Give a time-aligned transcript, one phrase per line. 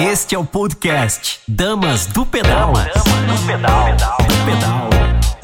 [0.00, 2.72] Este é o podcast Damas do Pedal.
[2.72, 3.96] Damas do Pedal.
[4.26, 4.90] Do pedal.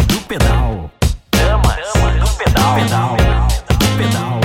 [0.07, 0.91] Do pedal.
[1.31, 1.77] Damas
[2.21, 2.75] do Pedal.
[2.75, 3.17] Pedal.
[3.69, 4.41] Do pedal.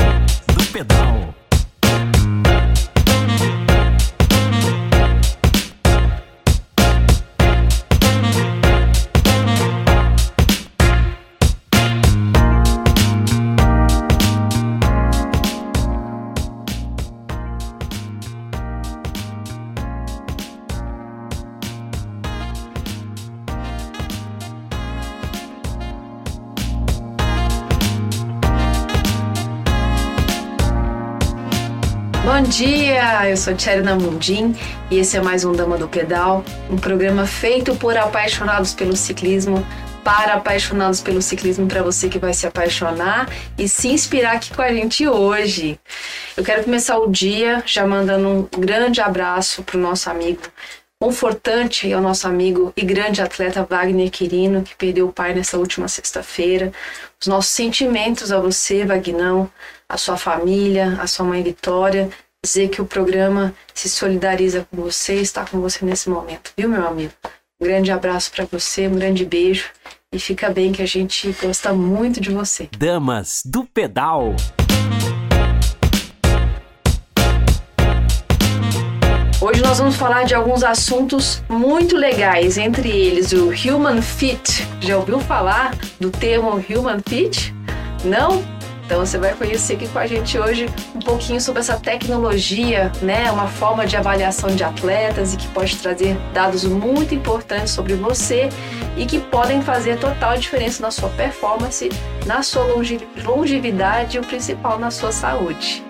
[0.54, 1.11] Do pedal.
[33.30, 34.56] Eu sou Thierry Namundim
[34.90, 39.66] e esse é mais um Dama do Pedal, um programa feito por apaixonados pelo ciclismo,
[40.04, 44.62] para apaixonados pelo ciclismo, para você que vai se apaixonar e se inspirar aqui com
[44.62, 45.80] a gente hoje.
[46.36, 50.42] Eu quero começar o dia já mandando um grande abraço para o nosso amigo
[51.00, 55.88] confortante ao nosso amigo e grande atleta Wagner Quirino, que perdeu o pai nessa última
[55.88, 56.72] sexta-feira.
[57.20, 59.50] Os nossos sentimentos a você, Vagnão,
[59.90, 62.08] a sua família, a sua mãe Vitória,
[62.44, 66.88] dizer que o programa se solidariza com você, está com você nesse momento, viu, meu
[66.88, 67.14] amigo?
[67.62, 69.70] Um grande abraço para você, um grande beijo
[70.12, 72.68] e fica bem que a gente gosta muito de você.
[72.76, 74.36] Damas do Pedal.
[79.40, 84.68] Hoje nós vamos falar de alguns assuntos muito legais, entre eles o Human Fit.
[84.80, 87.54] Já ouviu falar do termo Human Fit?
[88.04, 88.61] Não?
[88.92, 93.32] Então você vai conhecer aqui com a gente hoje um pouquinho sobre essa tecnologia, né?
[93.32, 98.50] Uma forma de avaliação de atletas e que pode trazer dados muito importantes sobre você
[98.98, 101.88] e que podem fazer total diferença na sua performance,
[102.26, 105.82] na sua longe- longevidade e o principal na sua saúde.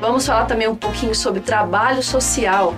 [0.00, 2.74] Vamos falar também um pouquinho sobre trabalho social.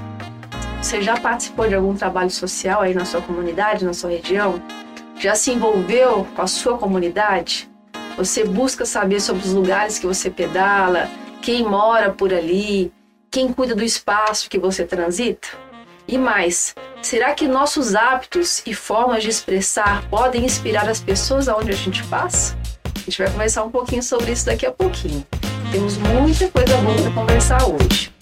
[0.82, 4.62] Você já participou de algum trabalho social aí na sua comunidade, na sua região?
[5.18, 7.66] Já se envolveu com a sua comunidade?
[8.18, 11.08] Você busca saber sobre os lugares que você pedala,
[11.40, 12.92] quem mora por ali,
[13.30, 15.46] quem cuida do espaço que você transita?
[16.08, 21.70] E mais, será que nossos hábitos e formas de expressar podem inspirar as pessoas aonde
[21.70, 22.58] a gente passa?
[22.96, 25.24] A gente vai conversar um pouquinho sobre isso daqui a pouquinho.
[25.70, 28.17] Temos muita coisa boa para conversar hoje.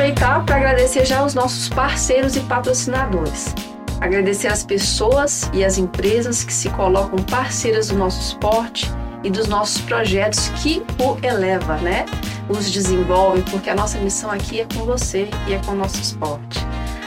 [0.00, 3.54] Aproveitar para agradecer já os nossos parceiros e patrocinadores.
[4.00, 8.90] Agradecer as pessoas e as empresas que se colocam parceiras do nosso esporte
[9.22, 12.06] e dos nossos projetos que o eleva, né?
[12.48, 16.00] Os desenvolve, porque a nossa missão aqui é com você e é com o nosso
[16.00, 16.60] esporte.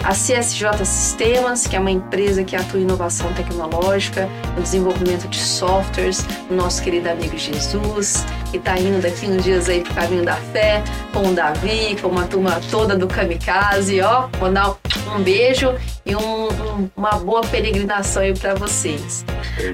[0.03, 5.37] A CSJ Sistemas, que é uma empresa que atua em inovação tecnológica, no desenvolvimento de
[5.39, 10.25] softwares, o nosso querido amigo Jesus, que está indo daqui uns dias aí pro caminho
[10.25, 10.83] da fé,
[11.13, 14.75] com o Davi, com uma turma toda do Kamikaze, ó, vou dar
[15.15, 15.73] um beijo
[16.05, 19.23] e um- um- uma boa peregrinação aí para vocês.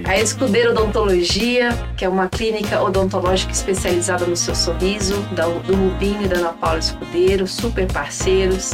[0.05, 6.27] A Escudeiro Odontologia, que é uma clínica odontológica especializada no seu sorriso, do Rubinho e
[6.27, 8.73] da Ana Paula Escudeiro, super parceiros.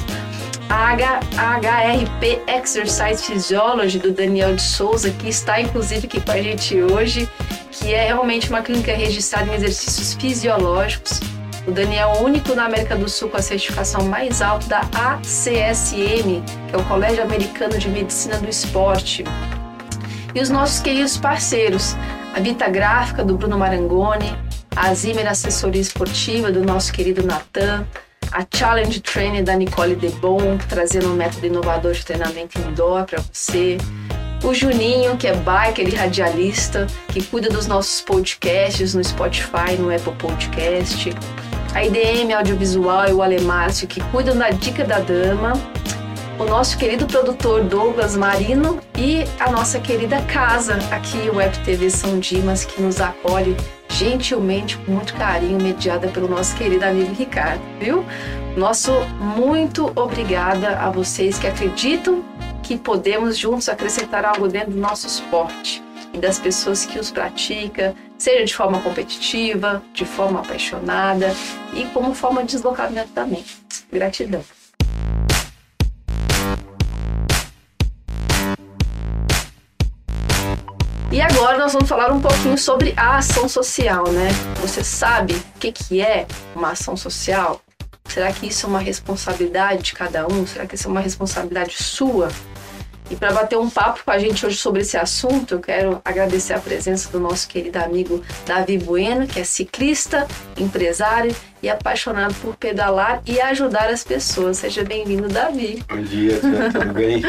[0.69, 6.81] A HRP Exercise Physiology do Daniel de Souza, que está inclusive aqui com a gente
[6.81, 7.29] hoje,
[7.71, 11.19] que é realmente uma clínica registrada em exercícios fisiológicos.
[11.67, 14.79] O Daniel é o único na América do Sul com a certificação mais alta da
[14.79, 19.23] ACSM, que é o Colégio Americano de Medicina do Esporte.
[20.33, 21.95] E os nossos queridos parceiros,
[22.35, 24.37] a Vita Gráfica do Bruno Marangoni,
[24.75, 27.85] a Zimmer Assessoria Esportiva do nosso querido Natan,
[28.31, 33.77] a Challenge Training da Nicole Debon, trazendo um método inovador de treinamento indoor para você.
[34.43, 39.93] O Juninho, que é biker e radialista, que cuida dos nossos podcasts no Spotify, no
[39.93, 41.09] Apple Podcast.
[41.73, 45.53] A IDM Audiovisual e o Alemárcio, que cuidam da Dica da Dama
[46.37, 52.19] o nosso querido produtor Douglas Marino e a nossa querida casa aqui, Web TV São
[52.19, 53.55] Dimas, que nos acolhe
[53.95, 58.05] gentilmente, com muito carinho, mediada pelo nosso querido amigo Ricardo, viu?
[58.57, 62.23] Nosso muito obrigada a vocês que acreditam
[62.61, 65.81] que podemos juntos acrescentar algo dentro do nosso esporte
[66.13, 71.33] e das pessoas que os praticam, seja de forma competitiva, de forma apaixonada
[71.73, 73.43] e como forma de deslocamento também.
[73.91, 74.43] Gratidão.
[81.15, 84.27] E agora nós vamos falar um pouquinho sobre a ação social, né?
[84.59, 87.61] Você sabe o que, que é uma ação social?
[88.03, 90.45] Será que isso é uma responsabilidade de cada um?
[90.45, 92.27] Será que isso é uma responsabilidade sua?
[93.09, 96.53] E para bater um papo com a gente hoje sobre esse assunto, eu quero agradecer
[96.53, 102.55] a presença do nosso querido amigo Davi Bueno, que é ciclista, empresário e apaixonado por
[102.55, 104.57] pedalar e ajudar as pessoas.
[104.57, 105.83] Seja bem-vindo, Davi.
[105.87, 106.39] Bom dia,
[106.73, 107.21] tudo bem?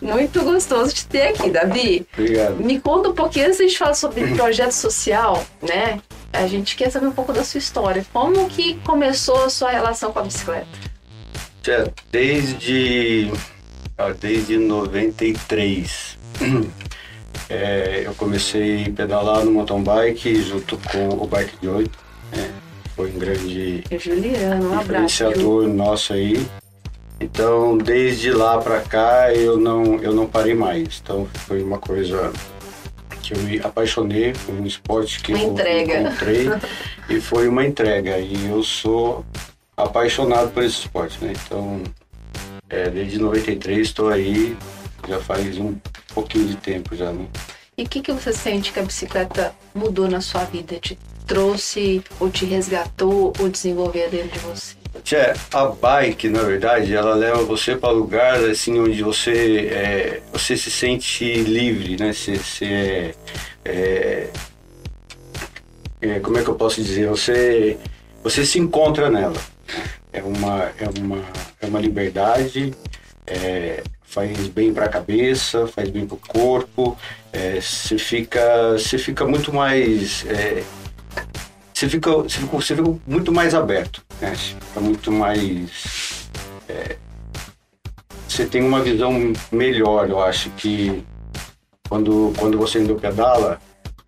[0.00, 2.06] Muito gostoso te ter aqui, Davi.
[2.12, 2.56] Obrigado.
[2.56, 6.00] Me conta um pouquinho antes de a gente falar sobre projeto social, né?
[6.32, 8.06] A gente quer saber um pouco da sua história.
[8.12, 10.68] Como que começou a sua relação com a bicicleta?
[12.10, 13.30] Desde,
[14.20, 16.18] desde 93,
[17.48, 21.98] é, eu comecei a pedalar no mountain bike junto com o Bike de 8.
[22.32, 22.50] né?
[22.96, 25.22] Foi um grande E Juliano, um abraço.
[25.24, 26.44] Influenciador nosso aí.
[27.20, 31.00] Então, desde lá pra cá, eu não, eu não parei mais.
[31.02, 32.32] Então, foi uma coisa
[33.22, 36.00] que eu me apaixonei, foi um esporte que Uma eu entrega.
[36.00, 36.46] encontrei
[37.10, 38.18] e foi uma entrega.
[38.18, 39.24] E eu sou
[39.76, 41.32] apaixonado por esse esporte, né?
[41.46, 41.82] Então,
[42.70, 44.56] é, desde 93 estou aí,
[45.08, 45.76] já faz um
[46.14, 47.26] pouquinho de tempo já, né?
[47.76, 50.76] E o que, que você sente que a bicicleta mudou na sua vida?
[50.78, 54.74] Te trouxe, ou te resgatou, ou desenvolveu dentro de você?
[55.04, 60.56] Tchê, a bike, na verdade, ela leva você para lugares assim onde você é, você
[60.56, 62.12] se sente livre, né?
[62.12, 63.14] Você, você é,
[63.64, 64.30] é,
[66.02, 67.08] é, como é que eu posso dizer?
[67.08, 67.78] Você
[68.22, 69.40] você se encontra nela.
[70.12, 71.24] É uma é uma
[71.60, 72.74] é uma liberdade.
[73.26, 76.96] é, faz bem para a cabeça, faz bem para o corpo.
[77.32, 80.62] é, Você fica você fica muito mais é,
[81.74, 84.34] você fica, você fica, fica muito mais aberto, né?
[84.34, 86.28] Fica muito mais.
[86.68, 86.96] é,
[88.28, 91.02] você tem uma visão melhor, eu acho que
[91.88, 93.58] quando, quando você ainda pedala,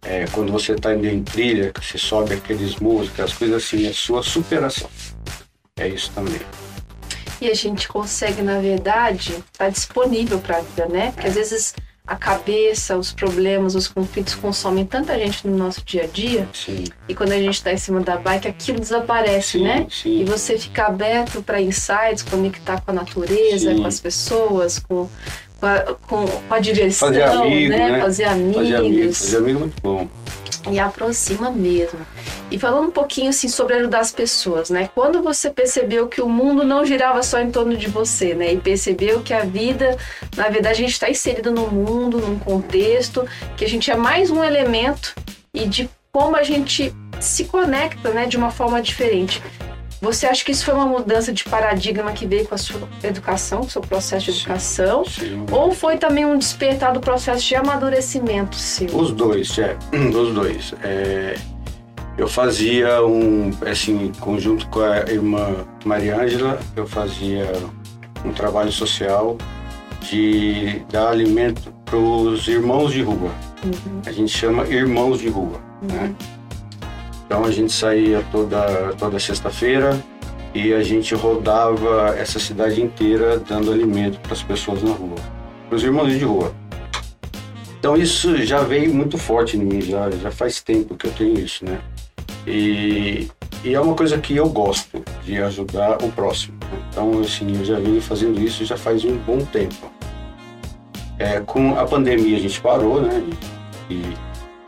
[0.02, 3.86] é, quando você está indo em trilha, que você sobe aqueles morros, aquelas coisas assim,
[3.86, 4.90] é sua superação.
[5.78, 6.40] É isso também.
[7.40, 11.12] E a gente consegue, na verdade, estar disponível para a vida, né?
[11.12, 11.74] Porque às vezes
[12.06, 16.48] a cabeça, os problemas, os conflitos consomem tanta gente no nosso dia a dia.
[16.52, 16.84] Sim.
[17.08, 19.86] E quando a gente está em cima da bike, aquilo desaparece, Sim, né?
[19.90, 20.20] sim.
[20.20, 25.08] E você fica aberto para insights, conectar com a natureza, com as pessoas, com,
[25.58, 28.00] com, a, com, a diversão, Fazer amigo, né?
[28.00, 28.56] Fazer amigos.
[28.56, 30.08] Fazer amigos, fazer amigo é muito bom.
[30.70, 32.00] E aproxima mesmo.
[32.50, 34.88] E falando um pouquinho assim sobre ajudar as pessoas, né?
[34.94, 38.52] Quando você percebeu que o mundo não girava só em torno de você, né?
[38.52, 39.96] E percebeu que a vida,
[40.36, 43.26] na verdade, a gente está inserido no mundo, num contexto,
[43.56, 45.14] que a gente é mais um elemento
[45.52, 48.26] e de como a gente se conecta, né?
[48.26, 49.42] De uma forma diferente.
[50.02, 53.60] Você acha que isso foi uma mudança de paradigma que veio com a sua educação,
[53.60, 55.04] com o seu processo de educação?
[55.04, 55.46] Sim.
[55.52, 58.88] Ou foi também um despertar do processo de amadurecimento seu?
[58.88, 59.76] Os dois, é,
[60.12, 60.74] os dois.
[60.82, 61.36] É,
[62.18, 67.52] eu fazia um, assim, conjunto com a irmã Maria Ângela, eu fazia
[68.24, 69.38] um trabalho social
[70.00, 73.30] de dar alimento para os irmãos de rua.
[73.64, 74.02] Uhum.
[74.04, 75.60] A gente chama irmãos de rua.
[75.80, 76.12] Né?
[77.32, 79.98] Então a gente saía toda, toda sexta-feira
[80.54, 85.16] e a gente rodava essa cidade inteira dando alimento para as pessoas na rua,
[85.66, 86.54] para os irmãos de rua.
[87.78, 91.38] Então isso já veio muito forte em mim, já, já faz tempo que eu tenho
[91.38, 91.80] isso, né?
[92.46, 93.28] E,
[93.64, 96.58] e é uma coisa que eu gosto, de ajudar o próximo.
[96.70, 96.82] né?
[96.90, 99.90] Então, assim, eu já venho fazendo isso já faz um bom tempo.
[101.18, 103.24] É, com a pandemia a gente parou, né?
[103.88, 104.02] E,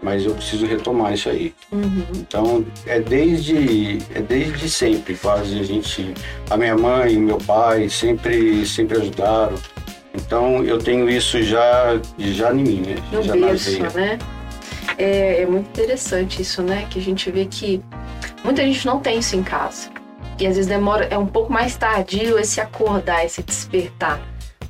[0.05, 1.55] mas eu preciso retomar isso aí.
[1.73, 2.05] Uhum.
[2.15, 6.13] Então, é desde, é desde sempre, quase, a gente...
[6.51, 9.57] A minha mãe meu pai sempre, sempre ajudaram.
[10.15, 12.97] Então, eu tenho isso já, já em mim, né?
[13.11, 14.19] no já na berço, né?
[14.99, 16.87] É, é muito interessante isso, né?
[16.91, 17.83] Que a gente vê que
[18.45, 19.89] muita gente não tem isso em casa.
[20.39, 24.21] E às vezes demora, é um pouco mais tardio esse acordar, esse despertar.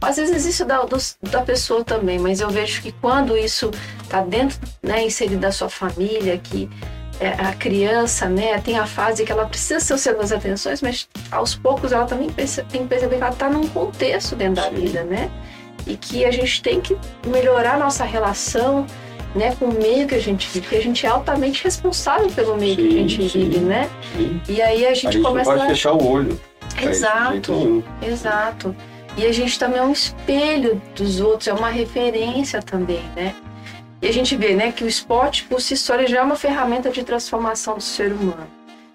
[0.01, 3.71] Às vezes isso da, dos- da pessoa também, mas eu vejo que quando isso
[4.09, 6.69] tá dentro, né, inserido da sua família, que
[7.21, 11.55] é, a criança, né, tem a fase que ela precisa ser segundas atenções, mas aos
[11.55, 12.47] poucos ela também tem
[12.83, 14.75] que perceber que ela tá num contexto dentro da Sim.
[14.75, 15.31] vida, né?
[15.87, 16.97] E que a gente tem que
[17.27, 18.85] melhorar nossa relação,
[19.35, 22.57] né, com o meio que a gente vive, porque a gente é altamente responsável pelo
[22.57, 23.49] meio que a Sim, gente sim.
[23.49, 23.89] vive, né?
[24.17, 24.41] Sim.
[24.49, 25.67] E aí a A gente, gente não começa pode a...
[25.69, 26.41] fechar o olho.
[26.83, 27.85] Exato.
[28.03, 28.75] Exato.
[29.17, 33.35] E a gente também é um espelho dos outros, é uma referência também, né?
[34.03, 36.91] E a gente vê, né, que o esporte por si só já é uma ferramenta
[36.91, 38.47] de transformação do ser humano.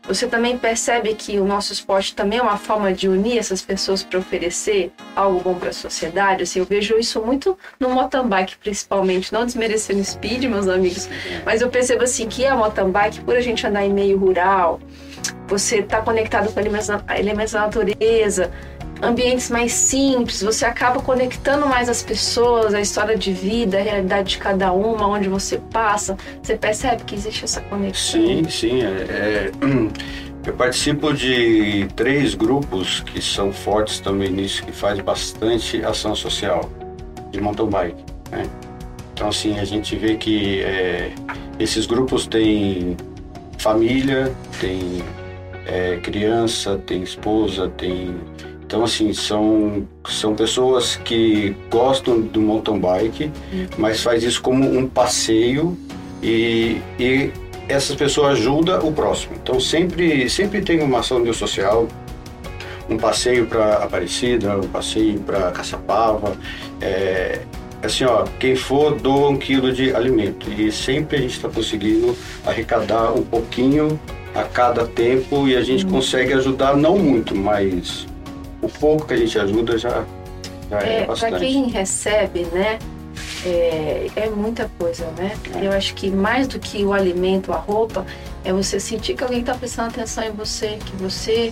[0.10, 4.04] Você também percebe que o nosso esporte também é uma forma de unir essas pessoas
[4.04, 6.44] para oferecer algo bom para a sociedade.
[6.44, 11.08] Assim, eu vejo isso muito no mountain bike, principalmente, não desmerecendo speed, meus amigos,
[11.46, 14.80] mas eu percebo assim que a mountain bike, por a gente andar em meio rural,
[15.48, 18.52] você tá conectado com elementos, elementos da natureza,
[19.01, 24.32] ambientes mais simples, você acaba conectando mais as pessoas, a história de vida, a realidade
[24.32, 28.22] de cada uma, onde você passa, você percebe que existe essa conexão.
[28.22, 28.82] Sim, sim.
[28.82, 29.51] É, é,
[30.46, 36.70] eu participo de três grupos que são fortes também nisso, que faz bastante ação social
[37.32, 38.03] de mountain bike.
[38.32, 38.44] Né?
[39.13, 41.12] Então, assim, a gente vê que é,
[41.60, 42.96] esses grupos têm
[43.58, 45.03] família, tem
[45.65, 48.15] é, criança, tem esposa, tem
[48.70, 53.32] então, assim, são, são pessoas que gostam do mountain bike,
[53.76, 55.76] mas faz isso como um passeio
[56.22, 57.32] e, e
[57.68, 59.34] essas pessoas ajudam o próximo.
[59.42, 61.88] Então, sempre, sempre tem uma ação de social,
[62.88, 66.38] um passeio para Aparecida, um passeio para Caçapava.
[66.80, 67.40] É,
[67.82, 72.16] assim, ó, quem for doa um quilo de alimento e sempre a gente está conseguindo
[72.46, 74.00] arrecadar um pouquinho
[74.36, 78.08] a cada tempo e a gente consegue ajudar, não muito, mas
[78.62, 80.04] o pouco que a gente ajuda já,
[80.70, 81.30] já é, É, bastante.
[81.32, 82.80] para quem recebe, né?
[83.46, 85.36] É, é muita coisa, né?
[85.56, 85.66] É.
[85.66, 88.06] Eu acho que mais do que o alimento, a roupa,
[88.44, 91.51] é você sentir que alguém está prestando atenção em você, que você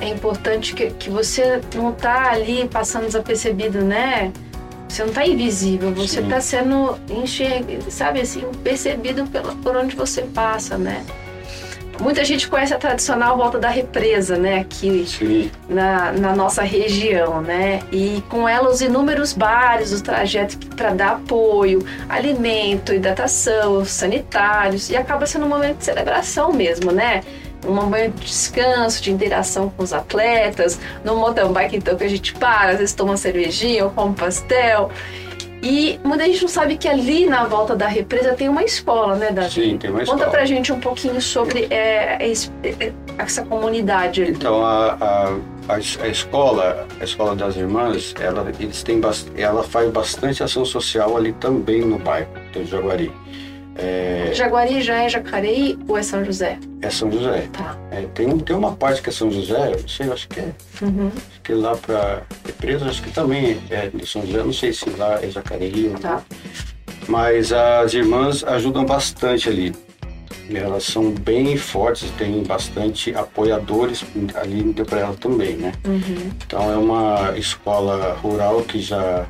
[0.00, 4.32] é importante, que, que você não está ali passando desapercebido, né?
[4.88, 10.22] Você não está invisível, você está sendo enxergado, sabe assim, percebido pela, por onde você
[10.22, 11.04] passa, né?
[12.00, 14.60] Muita gente conhece a tradicional volta da represa, né?
[14.60, 17.80] Aqui Sim, na, na nossa região, né?
[17.92, 24.96] E com ela os inúmeros bares, os trajetos para dar apoio, alimento, hidratação, sanitários, e
[24.96, 27.20] acaba sendo um momento de celebração mesmo, né?
[27.66, 32.08] Um momento de descanso, de interação com os atletas, no mountain bike então que a
[32.08, 34.90] gente para, às vezes toma uma cervejinha ou come pastel.
[35.62, 39.30] E muita gente não sabe que ali na volta da represa tem uma escola, né,
[39.30, 39.50] Davi?
[39.50, 40.30] sim, tem uma Conta escola.
[40.30, 44.30] pra gente um pouquinho sobre é, é, essa comunidade ali.
[44.32, 45.28] Então a, a,
[45.68, 49.00] a, a escola, a escola das irmãs, ela, eles têm
[49.36, 53.12] ela faz bastante ação social ali também no bairro do Jaguari.
[53.76, 56.58] É, Jaguari já é Jacareí ou é São José?
[56.82, 57.48] é São José.
[57.52, 57.76] Tá.
[57.90, 60.40] É, tem, tem uma parte que é São José, eu não sei, eu acho que
[60.40, 60.48] é,
[60.82, 61.10] Uhum.
[61.54, 65.30] Lá para Represa, acho que também é de São José, não sei se lá é
[65.30, 65.98] Jacareí ou.
[65.98, 66.22] Tá.
[67.08, 69.74] Mas as irmãs ajudam bastante ali.
[70.52, 74.04] Elas são bem fortes, tem bastante apoiadores
[74.34, 75.72] ali para ela também, né?
[75.86, 76.30] Uhum.
[76.44, 79.26] Então é uma escola rural que já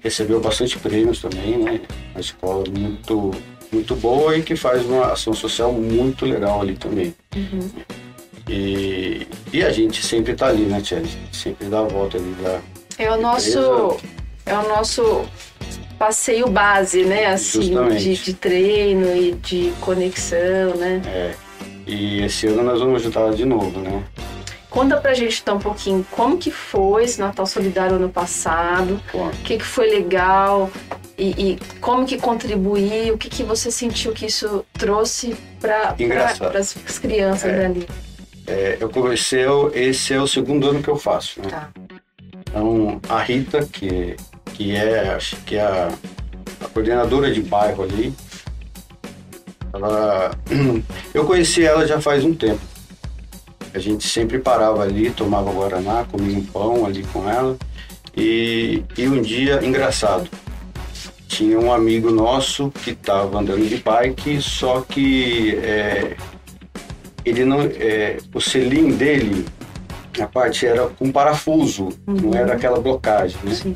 [0.00, 1.80] recebeu bastante prêmios também, né?
[2.12, 3.30] Uma escola muito,
[3.72, 7.14] muito boa e que faz uma ação social muito legal ali também.
[7.34, 7.70] Uhum.
[8.48, 10.98] E, e a gente sempre tá ali, né, Tia?
[10.98, 12.60] A gente sempre dá a volta ali lá.
[12.98, 13.98] É o nosso
[14.46, 15.24] é o nosso
[15.98, 17.26] passeio base, né?
[17.26, 21.02] Assim, de, de treino e de conexão, né?
[21.06, 21.34] É.
[21.86, 24.02] E esse ano nós vamos ela de novo, né?
[24.70, 29.30] Conta pra gente então um pouquinho como que foi esse Natal Solidário ano passado, o
[29.42, 30.70] que, que foi legal
[31.16, 36.54] e, e como que contribuiu, o que, que você sentiu que isso trouxe para Engraçado.
[36.56, 37.66] as crianças É.
[37.66, 37.88] ali.
[38.46, 41.48] É, eu comecei, esse é o segundo ano que eu faço, né?
[41.48, 41.70] Tá.
[42.48, 44.16] Então, a Rita, que,
[44.54, 45.92] que é, acho que é a,
[46.60, 48.14] a coordenadora de bairro ali,
[49.72, 50.30] ela,
[51.12, 52.60] eu conheci ela já faz um tempo.
[53.74, 57.56] A gente sempre parava ali, tomava Guaraná, comia um pão ali com ela.
[58.16, 60.30] E, e um dia, engraçado,
[61.28, 66.16] tinha um amigo nosso que estava andando de bike, só que é,
[67.26, 69.44] ele não, é, o selim dele,
[70.20, 73.52] a parte era com parafuso, não era aquela blocagem, né?
[73.52, 73.74] Sim.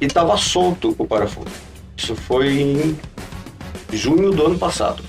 [0.00, 1.48] E estava solto o parafuso.
[1.96, 2.98] Isso foi em
[3.92, 5.02] junho do ano passado.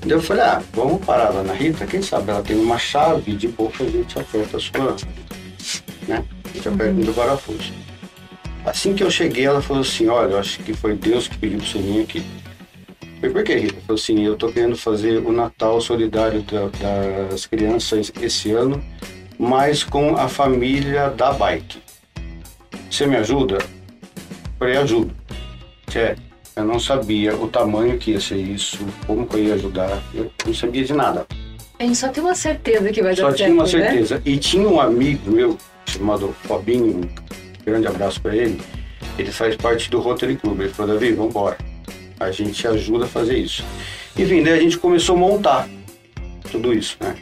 [0.00, 3.32] Daí eu falei, ah, vamos parar lá na Rita, quem sabe ela tem uma chave
[3.34, 4.96] de boca, a gente aperta a sua,
[6.08, 6.24] né?
[6.44, 7.72] A gente aperta no parafuso.
[8.64, 11.60] Assim que eu cheguei, ela falou assim, olha, eu acho que foi Deus que pediu
[11.60, 12.24] você vir aqui.
[13.20, 13.80] Falei, por que, Rita?
[13.86, 18.82] Falou assim, eu tô querendo fazer o Natal solidário da- das crianças esse ano,
[19.38, 21.78] mas com a família da bike.
[22.90, 23.58] Você me ajuda?
[24.58, 25.12] Falei, ajudo.
[25.94, 26.16] É,
[26.56, 30.30] eu não sabia o tamanho que ia ser isso, como que eu ia ajudar, eu
[30.46, 31.26] não sabia de nada.
[31.78, 33.68] A gente só tem uma certeza que vai Só dar certo, tinha uma né?
[33.70, 34.22] certeza.
[34.24, 38.60] E tinha um amigo meu, chamado Fabinho, um grande abraço para ele,
[39.18, 40.60] ele faz parte do Rotary Club.
[40.60, 41.56] Ele falou, Davi, vamos embora.
[42.20, 43.64] A gente ajuda a fazer isso.
[44.16, 45.68] Enfim, daí a gente começou a montar
[46.52, 47.16] tudo isso, né?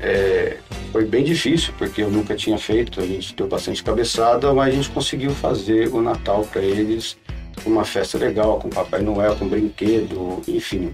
[0.00, 0.56] É,
[0.92, 4.76] foi bem difícil, porque eu nunca tinha feito, a gente deu bastante cabeçada, mas a
[4.76, 7.16] gente conseguiu fazer o Natal para eles,
[7.64, 10.92] uma festa legal, com Papai Noel, com brinquedo, enfim.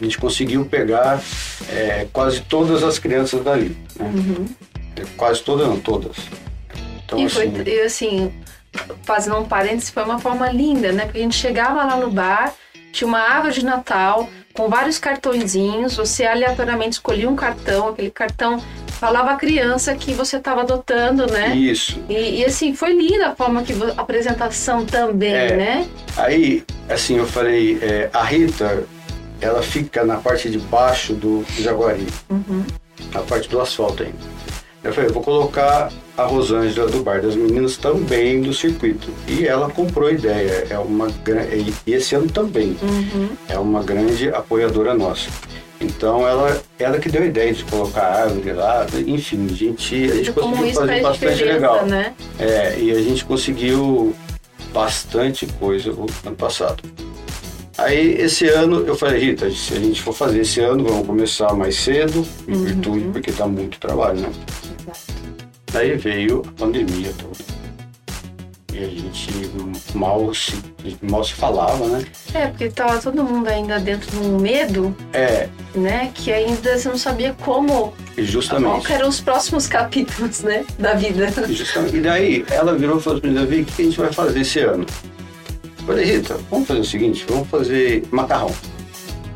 [0.00, 1.22] A gente conseguiu pegar
[1.68, 3.76] é, quase todas as crianças dali.
[3.96, 4.12] Né?
[4.14, 4.46] Uhum.
[5.16, 6.16] Quase todas, não, todas.
[7.04, 8.32] Então, e foi, assim, e assim,
[9.04, 11.04] fazendo um parênteses, foi uma forma linda, né?
[11.04, 12.52] Porque a gente chegava lá no bar,
[12.92, 18.60] tinha uma árvore de Natal com vários cartõezinhos, você aleatoriamente escolhia um cartão, aquele cartão
[18.88, 21.54] falava a criança que você estava adotando, né?
[21.54, 21.98] isso.
[22.08, 25.56] E, e, assim, foi linda a forma que a apresentação também, É.
[25.56, 25.88] né?
[26.16, 28.84] Aí, assim, eu falei, é, a Rita,
[29.40, 32.64] ela fica na parte de baixo do Jaguari, Uhum.
[33.14, 34.18] na parte do asfalto ainda.
[34.82, 35.90] Eu falei, eu vou colocar
[36.22, 39.08] a Rosângela do bar das meninas também do circuito.
[39.28, 40.66] E ela comprou a ideia.
[40.70, 41.08] É uma
[41.86, 43.28] e esse ano também Uhum.
[43.48, 45.28] é uma grande apoiadora nossa.
[45.80, 50.14] Então ela, ela que deu a ideia de colocar árvore lá, enfim, a gente, a
[50.16, 51.86] gente Como conseguiu fazer faz bastante legal.
[51.86, 52.12] né?
[52.38, 54.14] É, e a gente conseguiu
[54.74, 56.82] bastante coisa o ano passado.
[57.78, 61.54] Aí esse ano eu falei, Rita, se a gente for fazer esse ano, vamos começar
[61.54, 62.64] mais cedo, em Uhum.
[62.64, 64.28] virtude, porque tá muito trabalho, né?
[65.72, 67.60] Daí veio a pandemia toda.
[68.72, 69.50] E a gente
[69.94, 70.54] mal se,
[71.02, 72.04] mal se falava, né?
[72.32, 76.10] É, porque tava todo mundo ainda dentro de um medo, É, né?
[76.14, 78.86] Que ainda você não sabia como, e qual justamente.
[78.86, 80.64] que eram os próximos capítulos, né?
[80.78, 81.32] Da vida.
[81.48, 84.12] E justamente- E daí ela virou e falou assim, Davi, o que a gente vai
[84.12, 84.86] fazer esse ano?
[85.80, 88.54] Eu falei, Rita, vamos fazer o seguinte, vamos fazer macarrão.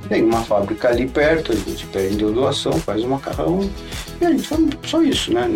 [0.08, 3.68] Tem uma fábrica ali perto, a gente pede doação, faz o macarrão
[4.20, 4.46] e a gente
[4.86, 5.48] só isso, né?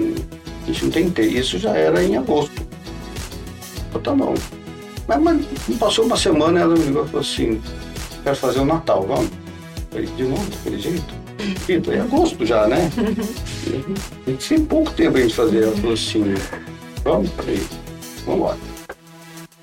[0.68, 1.38] A gente não tem inteiro.
[1.38, 2.52] Isso já era em agosto.
[3.94, 4.34] Eu, tá bom.
[5.06, 7.60] Mas, mas passou uma semana ela me ligou e falou assim,
[8.22, 9.30] quero fazer o Natal, vamos?
[9.90, 11.14] Falei, de novo, daquele jeito?
[11.90, 12.90] É agosto já, né?
[14.26, 15.62] A gente tem pouco tempo a gente fazer.
[15.62, 16.34] Ela falou assim,
[17.02, 17.30] vamos?
[17.30, 17.62] Falei,
[18.26, 18.58] vamos embora.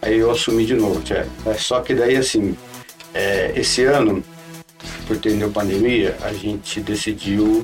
[0.01, 1.01] Aí eu assumi de novo.
[1.13, 2.57] É, Só que daí, assim,
[3.13, 4.23] é, esse ano,
[5.05, 7.63] por ter pandemia, a gente decidiu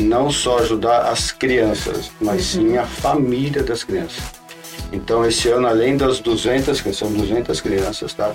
[0.00, 4.22] não só ajudar as crianças, mas sim a família das crianças.
[4.92, 8.32] Então, esse ano, além das 200, que são 200 crianças, tá?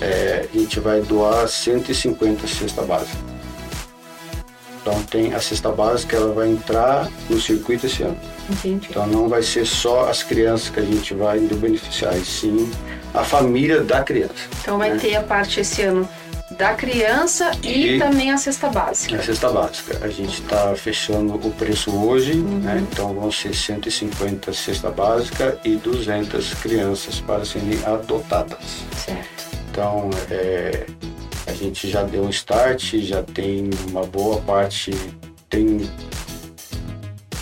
[0.00, 3.16] É, a gente vai doar 150 cesta básica.
[4.82, 8.18] Então, tem a cesta básica, ela vai entrar no circuito esse ano.
[8.50, 8.88] Entendi.
[8.90, 12.70] Então não vai ser só as crianças que a gente vai beneficiar, e sim
[13.14, 14.34] a família da criança.
[14.60, 14.98] Então vai né?
[14.98, 16.06] ter a parte esse ano
[16.58, 19.16] da criança e, E- também a cesta básica.
[19.16, 19.98] A cesta básica.
[20.02, 22.58] A gente está fechando o preço hoje, Uhum.
[22.60, 22.82] né?
[22.90, 28.58] então vão ser 150 cesta básica e 200 crianças para serem adotadas.
[28.96, 29.44] Certo.
[29.70, 30.86] Então é,
[31.46, 34.92] a gente já deu um start, já tem uma boa parte,
[35.50, 35.90] tem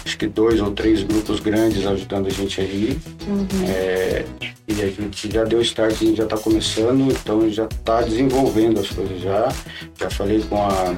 [0.05, 2.99] acho que dois ou três grupos grandes ajudando a gente aí.
[3.27, 3.47] Uhum.
[3.69, 4.25] É,
[4.69, 8.81] e a gente já deu start, a gente já está começando, então já está desenvolvendo
[8.81, 9.53] as coisas já.
[9.99, 10.95] Já falei com a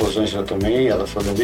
[0.00, 1.34] Rosângela também, ela falou,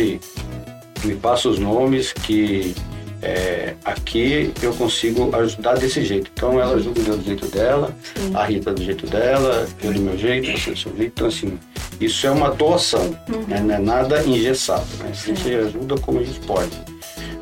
[1.05, 2.75] me passa os nomes que
[3.23, 6.31] é, aqui eu consigo ajudar desse jeito.
[6.33, 8.33] Então ela ajuda do jeito dela, Sim.
[8.35, 11.13] a Rita do jeito dela, eu do meu jeito, você do seu jeito.
[11.15, 11.59] Então assim,
[12.01, 13.17] isso é uma doação,
[13.49, 13.61] né?
[13.61, 14.87] não é nada engessado.
[15.01, 15.11] Né?
[15.11, 16.71] A gente ajuda como a gente pode.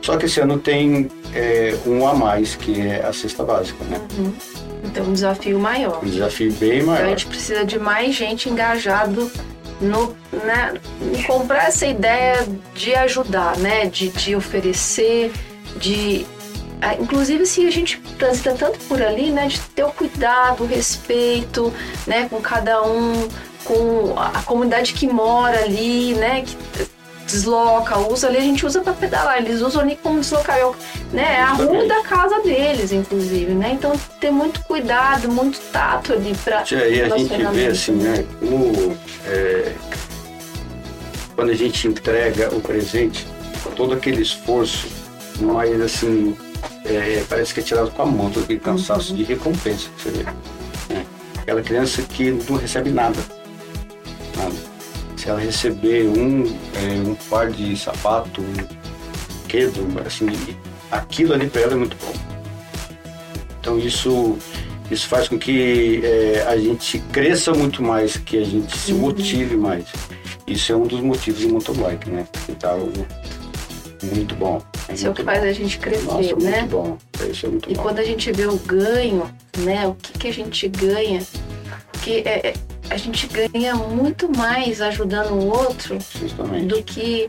[0.02, 4.00] Só que esse ano tem é, um a mais, que é a cesta básica, né?
[4.84, 6.00] Então um desafio maior.
[6.02, 7.08] Um desafio bem Então a maior.
[7.08, 9.30] gente precisa de mais gente engajado
[9.80, 10.74] no, né,
[11.12, 13.86] em comprar essa ideia de ajudar, né?
[13.86, 15.32] De, de oferecer,
[15.76, 16.26] de.
[16.81, 19.48] ah, Inclusive, se a gente transita tanto por ali, né?
[19.48, 21.72] De ter o cuidado, o respeito,
[22.07, 22.29] né?
[22.29, 23.29] Com cada um,
[23.64, 26.42] com a, comunidade que mora ali, né?
[26.42, 26.57] Que
[27.26, 30.59] desloca, usa ali, a gente usa para pedalar, eles usam ali como deslocar,
[31.12, 31.35] né?
[31.38, 33.72] É a rua da casa deles, inclusive, né?
[33.72, 38.24] Então ter muito cuidado, muito tato ali para E aí a gente vê assim, né?
[38.38, 39.72] Como é,
[41.35, 43.26] quando a gente entrega o presente,
[43.76, 44.88] todo aquele esforço,
[45.40, 46.37] mas assim,
[46.85, 50.11] é, parece que é tirado com a mão, todo aquele cansaço de recompensa que você
[50.11, 50.25] vê.
[50.94, 51.07] né?
[51.38, 53.18] Aquela criança que não recebe nada.
[54.37, 54.55] nada.
[55.16, 56.44] Se ela receber um,
[56.75, 58.87] é, um par de sapato, um
[59.49, 60.27] quedo, assim,
[60.90, 62.12] aquilo ali para ela é muito bom.
[63.61, 64.38] Então isso,
[64.90, 69.57] isso faz com que é, a gente cresça muito mais, que a gente se motive
[69.57, 69.85] mais.
[70.46, 72.27] Isso é um dos motivos do mountain bike, né?
[72.49, 72.88] Então,
[74.14, 74.62] muito bom.
[74.92, 76.66] Isso é o que faz a gente crescer, Nossa, né?
[76.70, 76.96] bom.
[77.31, 77.83] Isso é muito E bom.
[77.83, 79.87] quando a gente vê o ganho, né?
[79.87, 81.22] O que, que a gente ganha?
[81.92, 82.55] Porque é, é-
[82.88, 86.66] a gente ganha muito mais ajudando o outro Justamente.
[86.66, 87.29] do que.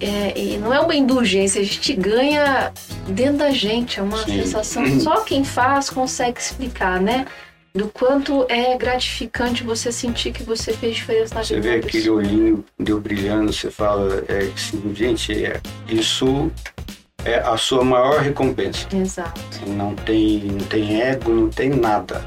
[0.00, 2.72] é, e não é uma indulgência, a gente ganha
[3.06, 4.42] dentro da gente, é uma Sim.
[4.42, 5.00] sensação.
[5.00, 7.26] Só quem faz consegue explicar, né?
[7.74, 11.86] Do quanto é gratificante você sentir que você fez diferença na Você vida vê da
[11.86, 14.50] aquele olhinho deu brilhando, você fala, é,
[14.94, 15.58] gente, é,
[15.88, 16.50] isso
[17.24, 18.86] é a sua maior recompensa.
[18.94, 19.40] Exato.
[19.66, 22.22] Não tem, não tem ego, não tem nada.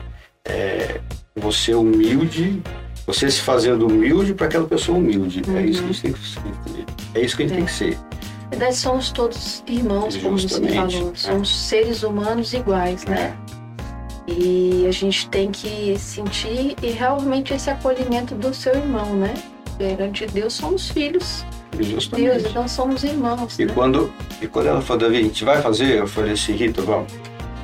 [0.45, 0.99] É
[1.35, 2.61] você humilde,
[3.05, 5.41] você se fazendo humilde para aquela pessoa humilde.
[5.55, 6.85] É isso que a gente tem que ser.
[7.13, 7.57] É isso que a gente É.
[7.57, 7.97] tem que ser.
[8.45, 11.11] Na verdade, somos todos irmãos, como você Justamente, falou.
[11.11, 11.15] é.
[11.17, 13.35] Somos seres humanos iguais, né?
[14.27, 19.33] E a gente tem que sentir e realmente esse acolhimento do seu irmão, né?
[19.77, 22.47] Perante Deus, somos filhos de Deus, Justamente.
[22.49, 23.59] então somos irmãos.
[23.59, 23.73] E né?
[23.73, 24.11] quando,
[24.41, 25.99] e quando ela falou, Davi, a gente vai fazer?
[25.99, 27.11] Eu falei assim, Rita, vamos.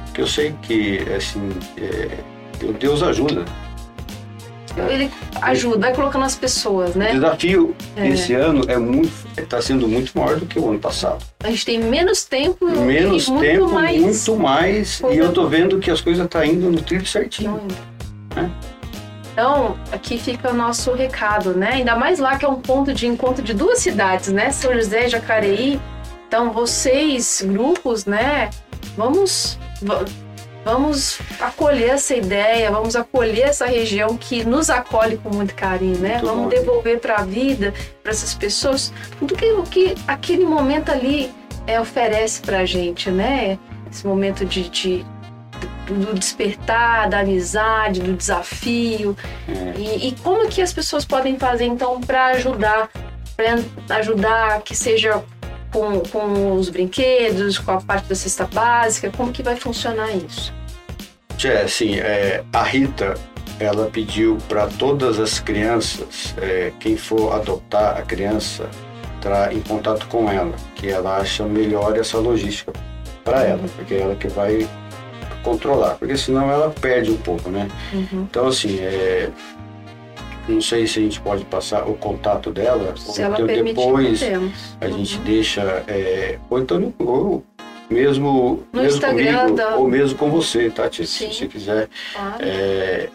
[0.05, 2.17] Porque eu sei que, assim, é,
[2.79, 3.45] Deus ajuda.
[4.89, 7.11] Ele ajuda, vai colocando as pessoas, O né?
[7.13, 8.07] desafio É.
[8.07, 11.23] esse ano é muito, está sendo muito maior do que o ano passado.
[11.43, 14.01] A gente tem menos tempo Menos e muito tempo, mais.
[14.01, 15.01] muito mais.
[15.11, 17.61] E eu tô vendo que as coisas estão indo no trilho certinho.
[18.35, 18.51] Não.
[19.33, 21.71] Então, aqui fica o nosso recado, né?
[21.75, 24.51] Ainda mais lá que é um ponto de encontro de duas cidades, né?
[24.51, 25.79] São José e Jacareí.
[26.27, 28.49] Então, vocês, grupos, né?
[28.97, 30.03] Vamos, va-
[30.63, 36.13] vamos acolher essa ideia, vamos acolher essa região que nos acolhe com muito carinho, né?
[36.13, 36.49] Muito vamos bom.
[36.49, 41.31] devolver para a vida, para essas pessoas, tudo que, o que aquele momento ali
[41.67, 43.57] é, oferece para a gente, né?
[43.89, 45.05] Esse momento de, de
[45.87, 49.15] do despertar, da amizade, do desafio.
[49.47, 49.79] É.
[49.79, 52.89] E, e como que as pessoas podem fazer então para ajudar,
[53.35, 55.23] para ajudar que seja
[55.71, 60.53] com, com os brinquedos, com a parte da cesta básica, como que vai funcionar isso?
[61.43, 63.15] É, assim, é, a Rita,
[63.59, 68.69] ela pediu para todas as crianças, é, quem for adotar a criança,
[69.17, 72.73] entrar em contato com ela, que ela acha melhor essa logística
[73.23, 74.67] para ela, porque é ela que vai
[75.43, 77.67] controlar, porque senão ela perde um pouco, né?
[77.93, 78.27] Uhum.
[78.29, 79.29] Então, assim, é,
[80.47, 84.21] não sei se a gente pode passar o contato dela, Se ela ou então depois
[84.79, 85.23] a gente Uhum.
[85.23, 87.43] deixa, é, ou então, ou
[87.89, 91.29] mesmo, No mesmo comigo, da- ou mesmo com você, Tati, Sim.
[91.31, 91.89] se você quiser.
[92.13, 92.35] Claro.
[92.39, 93.09] É,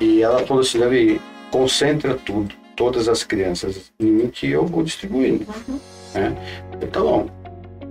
[0.00, 4.82] e ela falou assim, Davi, concentra tudo, todas as crianças em mim que eu vou
[4.84, 5.44] distribuindo.
[5.68, 5.78] Uhum.
[6.82, 7.28] Então, bom.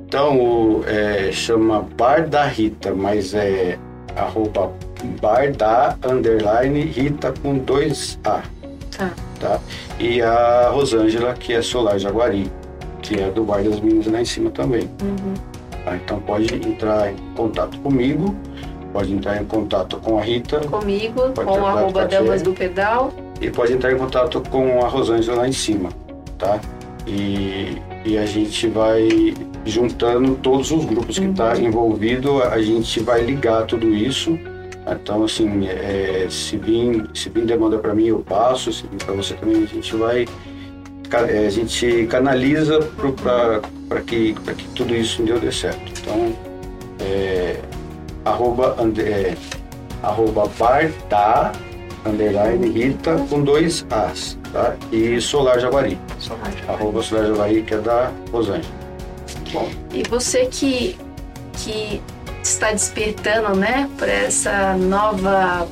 [0.08, 3.78] Então, o, é, chama Bar da Rita, mas é
[4.18, 4.72] arroba
[5.22, 8.42] bar da underline Rita com dois A.
[8.98, 9.12] Tá.
[9.40, 9.60] Tá?
[10.00, 12.52] E a Rosângela, que é Solar Jaguari,
[13.02, 14.90] que é do Bar das Meninas lá em cima também.
[15.02, 15.34] Uhum.
[15.86, 15.96] tá?
[15.96, 18.36] Então pode entrar em contato comigo,
[18.92, 23.14] pode entrar em contato com a Rita Comigo, com o arroba a Damas do Pedal.
[23.40, 25.90] e pode entrar em contato com a Rosângela lá em cima,
[26.38, 26.60] tá?
[27.06, 29.08] E, e a gente vai
[29.68, 34.38] juntando todos os grupos que está envolvido, a gente vai ligar tudo isso.
[34.90, 39.14] Então, assim, é, se vir, se vir demanda para mim, eu passo, se vir para
[39.14, 40.26] você também, a gente vai.
[41.30, 42.80] é, a gente canaliza
[43.90, 45.92] para que, pra que tudo isso entendeu, dê certo.
[46.02, 46.34] Então,
[47.06, 47.60] é,
[48.24, 49.36] arroba, ande- é,
[50.02, 50.50] arroba
[52.06, 54.76] underline Rita com dois As, tá?
[54.92, 55.98] E Solar Jaguari,
[56.68, 58.87] arroba Solar Jaguari, que é da Rosângela.
[59.52, 60.98] Bom, E você que,
[61.54, 62.02] que
[62.44, 65.68] está despertando, né, para essa nova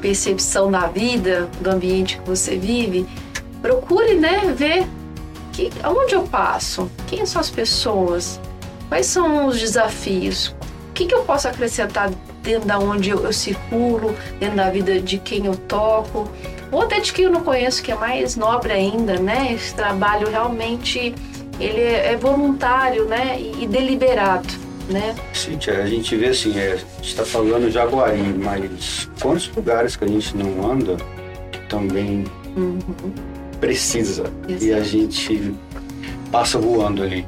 [0.00, 3.06] percepção da vida, do ambiente que você vive,
[3.60, 4.86] procure, né, ver
[5.52, 8.40] que, aonde eu passo, quem são as pessoas,
[8.88, 10.54] quais são os desafios,
[10.90, 12.10] o que, que eu posso acrescentar
[12.42, 16.30] dentro da onde eu, eu circulo, dentro da vida de quem eu toco,
[16.70, 19.52] ou até de quem eu não conheço, que é mais nobre ainda, né?
[19.52, 21.14] Esse trabalho realmente
[21.60, 23.36] ele é, é voluntário, né?
[23.38, 24.48] E, e deliberado,
[24.88, 25.14] né?
[25.32, 30.04] Cíntia, a gente vê assim, é, a gente está falando Jaguari, mas quantos lugares que
[30.04, 30.96] a gente não anda
[31.52, 32.24] que também
[32.56, 32.80] Uhum.
[33.60, 34.84] precisa e a Exato.
[34.84, 35.54] gente
[36.32, 37.24] passa voando ali.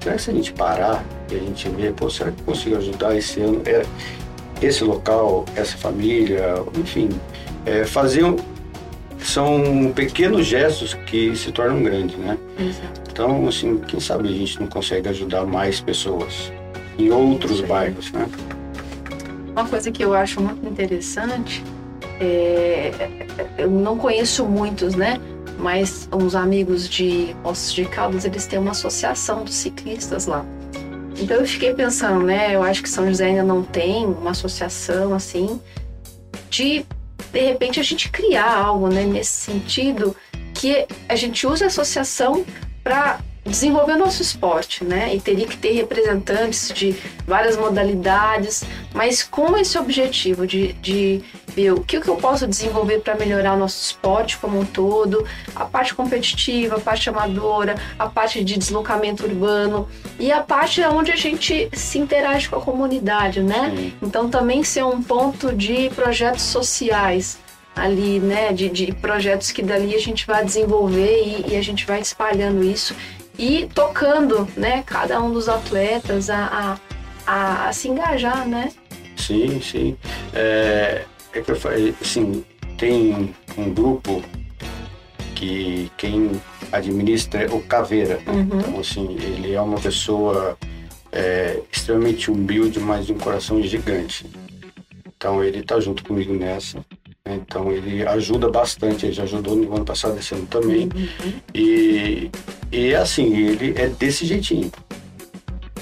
[0.00, 3.16] Será que se a gente parar e a gente ver, pô, será que consigo ajudar
[3.16, 3.62] esse ano?
[3.64, 3.82] É,
[4.60, 7.08] esse local, essa família, enfim,
[7.64, 8.36] é, fazer um,
[9.26, 12.38] são pequenos gestos que se tornam grandes, né?
[12.58, 13.02] Exato.
[13.10, 16.52] Então, assim, quem sabe a gente não consegue ajudar mais pessoas
[16.98, 18.28] em outros bairros, né?
[19.52, 21.62] Uma coisa que eu acho muito interessante
[22.22, 22.92] é,
[23.58, 25.20] eu não conheço muitos, né?
[25.58, 30.44] Mas uns amigos de Poços de Caldas, eles têm uma associação dos ciclistas lá.
[31.18, 32.54] Então eu fiquei pensando, né?
[32.54, 35.60] Eu acho que São José ainda não tem uma associação assim
[36.48, 36.84] de
[37.32, 39.04] de repente a gente criar algo, né?
[39.04, 40.14] Nesse sentido
[40.54, 42.44] que a gente use a associação
[42.84, 43.20] para
[43.52, 45.14] desenvolver o nosso esporte, né?
[45.14, 51.72] E teria que ter representantes de várias modalidades, mas com esse objetivo de, de ver
[51.72, 55.66] o que, que eu posso desenvolver para melhorar o nosso esporte como um todo, a
[55.66, 59.86] parte competitiva, a parte amadora, a parte de deslocamento urbano
[60.18, 63.72] e a parte onde a gente se interage com a comunidade, né?
[63.76, 63.92] Sim.
[64.02, 67.38] Então também ser um ponto de projetos sociais
[67.76, 68.52] ali, né?
[68.52, 72.64] De, de projetos que dali a gente vai desenvolver e, e a gente vai espalhando
[72.64, 72.94] isso
[73.38, 74.82] e tocando, né?
[74.86, 76.78] Cada um dos atletas a,
[77.26, 78.72] a, a, a se engajar, né?
[79.16, 79.96] Sim, sim.
[80.34, 82.44] É, é que eu falei, assim,
[82.76, 84.22] tem um grupo
[85.34, 86.30] que quem
[86.70, 88.20] administra é o Caveira.
[88.26, 88.42] Uhum.
[88.58, 90.56] Então, assim, ele é uma pessoa
[91.10, 94.26] é, extremamente humilde, mas de um coração gigante.
[95.16, 96.78] Então, ele tá junto comigo nessa.
[97.24, 97.40] né?
[97.40, 99.06] Então, ele ajuda bastante.
[99.06, 100.88] Ele já ajudou no ano passado, esse ano também.
[101.54, 102.30] E,
[102.72, 104.70] e, assim, ele é desse jeitinho.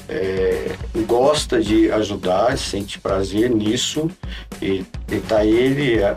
[0.08, 0.72] É,
[1.06, 4.10] gosta de ajudar, sente prazer nisso.
[4.60, 6.16] E, e tá ele, a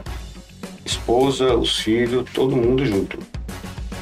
[0.83, 3.19] esposa, os filhos, todo mundo junto.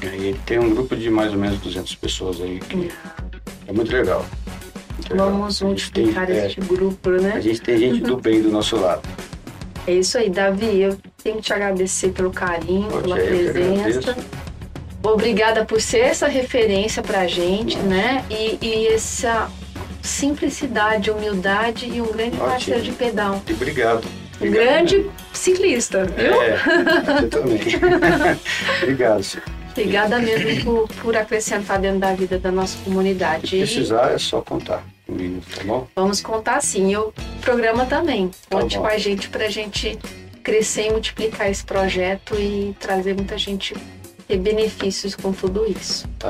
[0.01, 2.89] E ele tem um grupo de mais ou menos 200 pessoas aí que
[3.67, 4.25] é muito legal.
[4.97, 5.15] Muito.
[5.15, 7.33] Vamos gente tem- multiplicar é, este grupo, né?
[7.35, 9.01] A gente tem gente do bem do nosso lado.
[9.85, 10.81] É isso aí, Davi.
[10.81, 14.15] Eu tenho que te agradecer pelo carinho, pela presença.
[15.03, 18.23] Obrigada por ser essa referência pra gente, né?
[18.29, 19.49] E, e essa
[20.01, 22.47] simplicidade, humildade e um grande Ótimo.
[22.49, 23.41] parceiro de pedal.
[23.49, 24.05] Obrigado.
[24.05, 26.15] Um Obrigado grande ciclista, mesmo.
[26.15, 26.41] viu?
[26.41, 27.59] É, você também.
[28.81, 29.23] obrigado.
[29.23, 29.43] senhor.
[29.71, 33.49] Obrigada mesmo por, por acrescentar dentro da vida da nossa comunidade.
[33.49, 35.87] Se precisar, é só contar comigo, tá bom?
[35.95, 36.91] vamos contar sim.
[36.91, 38.29] E o programa também.
[38.49, 38.81] Tá Conte bom.
[38.81, 39.97] com a gente pra gente
[40.43, 43.75] crescer e multiplicar esse projeto e trazer muita gente
[44.31, 46.07] ter benefícios com tudo isso.
[46.17, 46.29] Tá.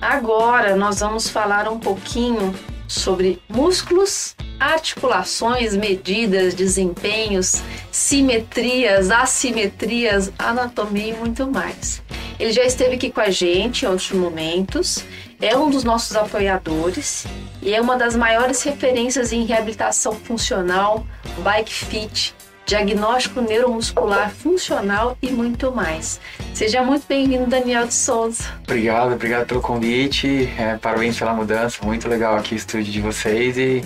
[0.00, 2.54] Agora nós vamos falar um pouquinho
[2.86, 12.00] sobre músculos, articulações, medidas, desempenhos, simetrias, assimetrias, anatomia e muito mais.
[12.38, 15.04] Ele já esteve aqui com a gente em outros momentos,
[15.40, 17.26] é um dos nossos apoiadores
[17.60, 21.04] e é uma das maiores referências em reabilitação funcional,
[21.42, 22.34] bike fit,
[22.68, 26.20] diagnóstico neuromuscular funcional e muito mais.
[26.52, 28.44] Seja muito bem-vindo, Daniel de Souza.
[28.62, 30.52] Obrigado, obrigado pelo convite.
[30.58, 31.78] É, parabéns pela mudança.
[31.82, 33.82] Muito legal aqui o estúdio de vocês e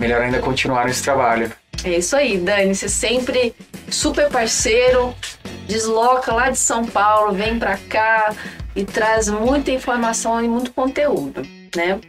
[0.00, 1.52] melhor ainda continuar esse trabalho.
[1.84, 2.74] É isso aí, Dani.
[2.74, 3.54] Você sempre
[3.88, 5.14] super parceiro,
[5.68, 8.34] desloca lá de São Paulo, vem pra cá
[8.74, 11.42] e traz muita informação e muito conteúdo,
[11.76, 12.00] né?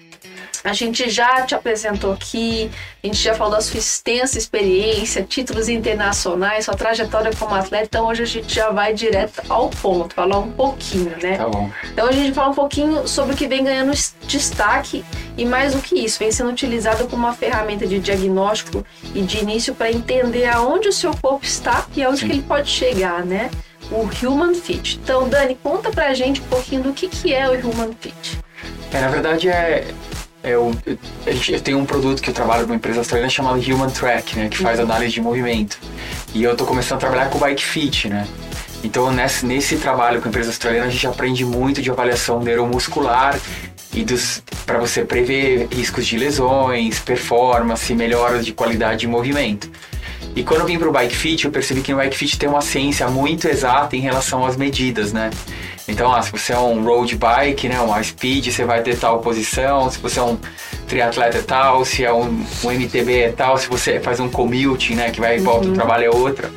[0.64, 2.72] A gente já te apresentou aqui,
[3.04, 8.08] a gente já falou da sua extensa experiência, títulos internacionais, sua trajetória como atleta, então
[8.08, 11.36] hoje a gente já vai direto ao ponto, falar um pouquinho, né?
[11.38, 11.70] Tá bom.
[11.92, 15.04] Então a gente fala um pouquinho sobre o que vem ganhando es- destaque
[15.38, 19.40] e mais do que isso, vem sendo utilizado como uma ferramenta de diagnóstico e de
[19.40, 22.28] início para entender aonde o seu corpo está e aonde Sim.
[22.28, 23.52] que ele pode chegar, né?
[23.92, 24.98] O Human Fit.
[25.04, 28.40] Então, Dani, conta pra gente um pouquinho do que, que é o Human Fit.
[28.94, 29.86] É, na verdade, é,
[30.58, 30.72] o-
[31.26, 34.38] eu, gente- eu tenho um produto que eu trabalho numa empresa australiana chamada Human Track,
[34.38, 34.50] né?
[34.50, 35.78] Que faz análise de movimento.
[36.34, 38.28] E eu tô começando a trabalhar com o Bike Fit, né?
[38.84, 43.40] Então, nesse, nesse trabalho com a empresa australiana, a gente aprende muito de avaliação neuromuscular
[43.94, 49.70] e dos para você prever riscos de lesões, performance, melhoras de qualidade de movimento.
[50.36, 52.62] E quando eu vim pro Bike Fit, eu percebi que no Bike Fit tem uma
[52.62, 55.30] ciência muito exata em relação às medidas, né?
[55.88, 59.20] Então, ah, se você é um road bike, né, uma speed, você vai ter tal
[59.20, 60.38] posição, se você é um
[60.88, 64.96] triatleta é tal, se é um, um MTB é tal, se você faz um commute,
[64.96, 66.50] né, que vai e volta do trabalho é outra.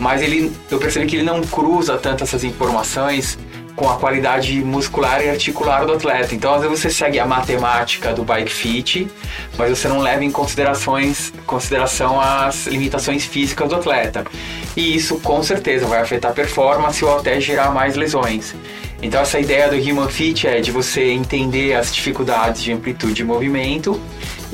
[0.00, 3.38] Mas ele, eu percebi que ele não cruza tanto essas informações
[3.76, 6.34] com a qualidade muscular e articular do atleta.
[6.34, 9.08] Então, às vezes você segue a matemática do bike fit,
[9.58, 14.24] mas você não leva em considerações, consideração as limitações físicas do atleta.
[14.76, 18.54] E isso, com certeza, vai afetar a performance ou até gerar mais lesões.
[19.02, 23.24] Então, essa ideia do Human Fit é de você entender as dificuldades de amplitude de
[23.24, 24.00] movimento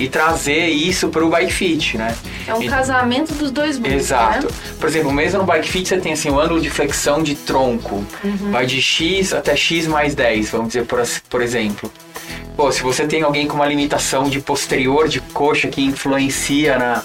[0.00, 2.16] e trazer isso para o bike fit, né?
[2.46, 4.46] É um E- casamento dos dois mundos, Exato.
[4.46, 4.52] né?
[4.78, 8.04] Por exemplo, mesmo no bike fit você tem assim, o ângulo de flexão de tronco.
[8.50, 11.92] Vai de X até X mais 10, vamos dizer por, por exemplo.
[12.56, 17.02] Pô, se você tem alguém com uma limitação de posterior de coxa que influencia na,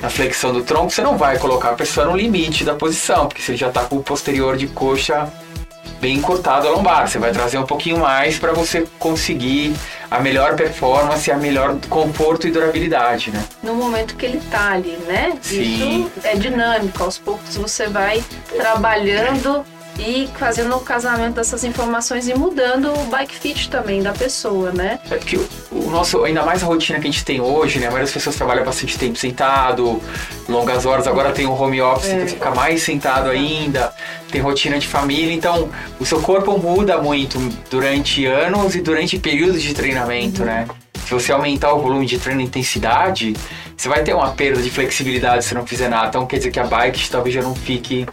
[0.00, 3.42] na flexão do tronco, você não vai colocar a pessoa no limite da posição, porque
[3.42, 5.28] você já tá com o posterior de coxa
[6.00, 7.08] bem encurtado a lombar.
[7.08, 9.74] Você vai trazer um pouquinho mais para você conseguir
[10.10, 13.44] a melhor performance, a melhor conforto e durabilidade, né?
[13.62, 15.36] no momento que ele tá ali, né?
[15.42, 16.06] Sim.
[16.16, 18.22] Isso é dinâmico, aos poucos você vai
[18.56, 19.64] trabalhando
[19.98, 24.98] e fazendo o casamento dessas informações e mudando o bike fit também da pessoa, né?
[25.10, 27.86] É porque o, o nosso, ainda mais a rotina que a gente tem hoje, né?
[27.86, 30.00] A maioria das pessoas trabalha bastante tempo sentado,
[30.48, 32.14] longas horas, agora tem o home office, É.
[32.14, 33.92] então fica mais sentado ainda,
[34.30, 37.38] tem rotina de família, então o seu corpo muda muito
[37.70, 40.66] durante anos e durante períodos de treinamento, né?
[41.06, 43.32] Se você aumentar o volume de treino e intensidade,
[43.76, 46.08] você vai ter uma perda de flexibilidade se não fizer nada.
[46.08, 48.04] Então quer dizer que a bike talvez já não fique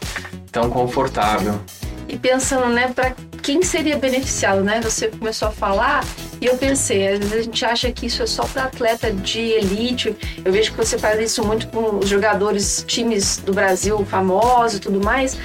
[0.54, 1.60] tão confortável.
[2.08, 4.80] E pensando, né, para quem seria beneficiado, né?
[4.84, 6.06] Você começou a falar
[6.40, 9.40] e eu pensei, às vezes a gente acha que isso é só para atleta de
[9.40, 10.16] elite.
[10.46, 14.80] Eu vejo que você faz isso muito com os jogadores, times do Brasil famosos e
[14.80, 15.38] tudo mais.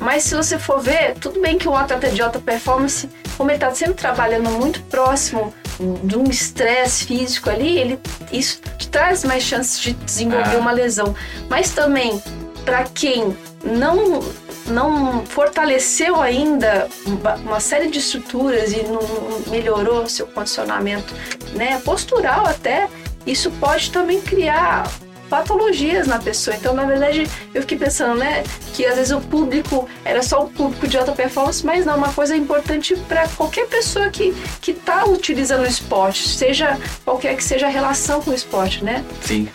[0.00, 3.56] Mas se você for ver, tudo bem que o atleta de alta performance, como ele
[3.56, 5.52] está sempre trabalhando muito próximo
[6.04, 7.98] de um estresse físico ali, ele,
[8.32, 10.58] isso te traz mais chances de desenvolver Ah.
[10.58, 11.14] uma lesão.
[11.48, 12.22] Mas também,
[12.64, 14.20] para quem não
[14.68, 19.00] não fortaleceu ainda uma- série de estruturas e não
[19.48, 21.14] melhorou seu condicionamento,
[21.54, 22.88] né, postural até,
[23.26, 24.88] isso pode também criar
[25.28, 26.54] patologias na pessoa.
[26.56, 30.48] Então, na verdade, eu fiquei pensando, né, que às vezes o público era só o
[30.48, 35.04] público de alta performance, mas não, uma coisa importante para qualquer pessoa que que está
[35.04, 39.04] utilizando o esporte, seja qualquer que seja a relação com o esporte, né?
[39.22, 39.48] Sim.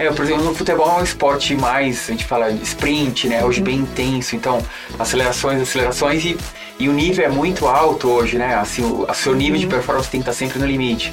[0.00, 3.44] É, por exemplo, no futebol é um esporte mais, a gente fala sprint, né?
[3.44, 4.58] Hoje bem intenso, então
[4.98, 6.38] acelerações, acelerações e,
[6.78, 8.54] e o nível é muito alto hoje, né?
[8.54, 11.12] Assim, o, o seu nível de performance tem que estar sempre no limite.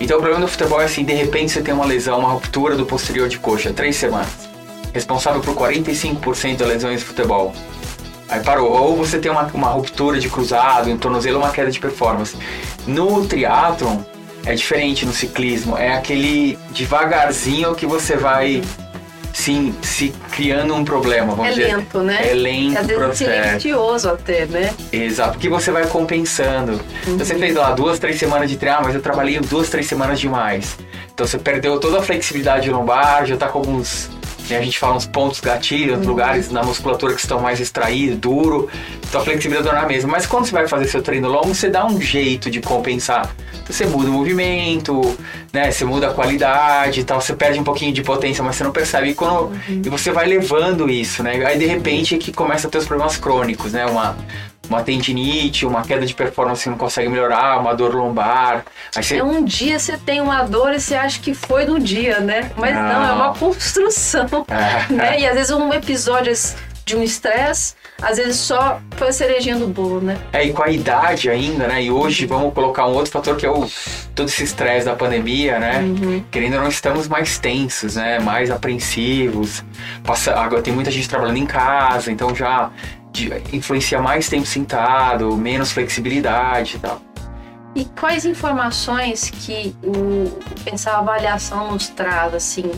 [0.00, 2.76] Então o problema do futebol é assim, de repente você tem uma lesão, uma ruptura
[2.76, 4.48] do posterior de coxa, três semanas.
[4.94, 7.52] Responsável por 45% das lesões de futebol.
[8.26, 8.72] Aí parou.
[8.72, 12.34] Ou você tem uma, uma ruptura de cruzado, um tornozelo, uma queda de performance.
[12.86, 13.98] No triatlon
[14.46, 15.76] é diferente no ciclismo.
[15.76, 18.62] É aquele devagarzinho que você vai
[19.32, 21.76] sim, se criando um problema, vamos É dizer.
[21.76, 22.30] lento, né?
[22.30, 23.30] É lento Às vezes processo.
[23.46, 24.72] silencioso até, né?
[24.92, 26.80] Exato, porque você vai compensando.
[27.02, 29.86] Então, Você fez lá duas, três semanas de treino, ah, mas eu trabalhei duas, três
[29.86, 30.76] semanas demais.
[31.12, 34.08] Então você perdeu toda a flexibilidade lombar, já tá com alguns.
[34.48, 38.18] Né, a gente fala uns pontos gatilhos, outros lugares na musculatura que estão mais extraídos,
[38.18, 38.68] duro.
[39.08, 40.10] Então a flexibilidade não é a mesma.
[40.10, 43.34] Mas quando você vai fazer seu treino longo, você dá um jeito de compensar.
[43.66, 45.16] Você muda o movimento,
[45.52, 45.70] né?
[45.70, 47.20] Você muda a qualidade e tal.
[47.20, 49.10] Você perde um pouquinho de potência, mas você não percebe.
[49.10, 51.44] E, quando, e você vai levando isso, né?
[51.46, 53.86] Aí de repente é que começa a ter os problemas crônicos, né?
[53.86, 54.16] Uma,
[54.68, 58.64] uma tendinite, uma queda de performance que não consegue melhorar, uma dor lombar.
[59.12, 62.50] É um dia você tem uma dor e você acha que foi no dia, né?
[62.56, 63.08] Mas não, Não.
[63.08, 64.24] é uma construção.
[64.48, 64.92] É.
[64.92, 65.20] né?
[65.20, 66.32] E às vezes um episódio
[66.84, 70.18] de um estresse, às vezes só foi a cerejinha do bolo, né?
[70.32, 71.82] É, e com a idade ainda, né?
[71.82, 73.66] E hoje vamos colocar um outro fator que é o
[74.14, 75.82] todo esse estresse da pandemia, né?
[76.30, 78.18] Querendo ou não, estamos mais tensos, né?
[78.18, 79.64] Mais apreensivos.
[80.04, 82.70] Passa, agora tem muita gente trabalhando em casa, então já
[83.52, 87.00] influencia mais tempo sentado, menos flexibilidade e tal.
[87.74, 90.30] E quais informações que o,
[90.66, 92.70] essa avaliação nos traz, assim,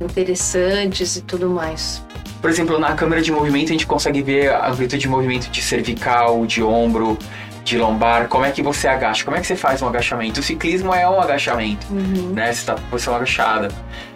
[0.00, 2.02] interessantes e tudo mais?
[2.40, 5.60] Por exemplo, na câmera de movimento a gente consegue ver a amplitude de movimento de
[5.60, 7.18] cervical, de ombro,
[7.64, 10.40] de lombar, como é que você agacha, como é que você faz um agachamento.
[10.40, 12.46] O ciclismo é um agachamento, né?
[12.46, 13.68] Você está em posição agachada.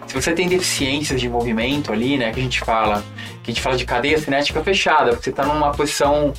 [0.07, 3.03] Se você tem deficiências de movimento ali, né, que a gente fala,
[3.43, 6.33] que a gente fala de cadeia cinética fechada, porque você está numa posição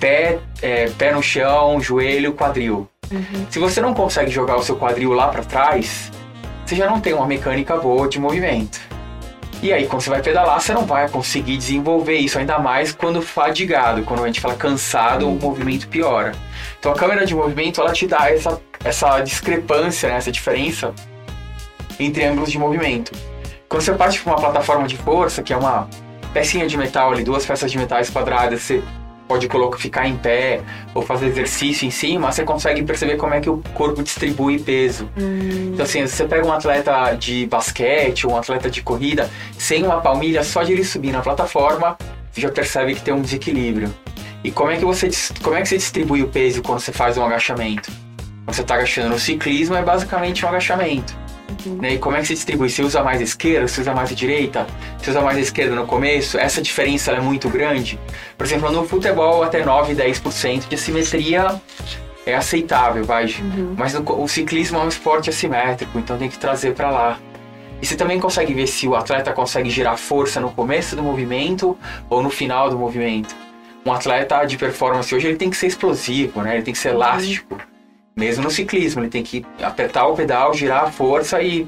[0.00, 2.88] pé, é, pé no chão, joelho, quadril.
[3.50, 6.10] Se você não consegue jogar o seu quadril lá para trás,
[6.64, 8.80] você já não tem uma mecânica boa de movimento.
[9.62, 13.20] E aí, quando você vai pedalar, você não vai conseguir desenvolver isso, ainda mais quando
[13.20, 14.04] fadigado.
[14.04, 16.32] Quando a gente fala cansado, o movimento piora.
[16.78, 20.94] Então, a câmera de movimento, ela te dá essa, essa discrepância, né, essa diferença
[21.98, 23.12] entre ângulos de movimento.
[23.68, 25.88] Quando você parte para uma plataforma de força, que é uma
[26.32, 28.82] pecinha de metal ali, duas peças de metais quadradas, você
[29.30, 30.60] pode colocar, ficar em pé
[30.92, 35.08] ou fazer exercício em cima, você consegue perceber como é que o corpo distribui peso.
[35.72, 40.00] Então, assim, você pega um atleta de basquete ou um atleta de corrida, sem uma
[40.00, 41.96] palmilha, só de ele subir na plataforma,
[42.32, 43.94] você já percebe que tem um desequilíbrio.
[44.42, 45.08] E como é que você,
[45.42, 47.92] como é que você distribui o peso quando você faz um agachamento?
[48.44, 51.16] Quando você está agachando no ciclismo, é basicamente um agachamento.
[51.80, 51.94] Né?
[51.94, 52.70] E como é que você distribui?
[52.70, 54.66] Você usa mais a esquerda, você usa mais a direita?
[54.98, 56.38] Você usa mais a esquerda no começo?
[56.38, 57.98] Essa diferença é muito grande?
[58.36, 61.60] Por exemplo, no futebol, até 9, 10% de assimetria
[62.26, 63.34] é aceitável, vai.
[63.76, 67.18] Mas no o ciclismo é um esporte assimétrico, então tem que trazer para lá.
[67.80, 71.78] E você também consegue ver se o atleta consegue gerar força no começo do movimento
[72.10, 73.34] ou no final do movimento.
[73.84, 76.56] Um atleta de performance hoje ele tem que ser explosivo, né?
[76.56, 77.58] Ele tem que ser elástico.
[78.20, 81.66] Mesmo no ciclismo, ele tem que apertar o pedal, girar a força e,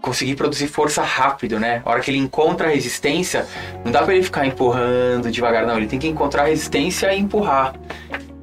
[0.00, 1.82] conseguir produzir força rápido, né?
[1.84, 3.46] A hora que ele encontra a resistência,
[3.84, 5.76] não dá para ele ficar empurrando devagar, não.
[5.76, 7.74] Ele tem que encontrar a resistência e empurrar.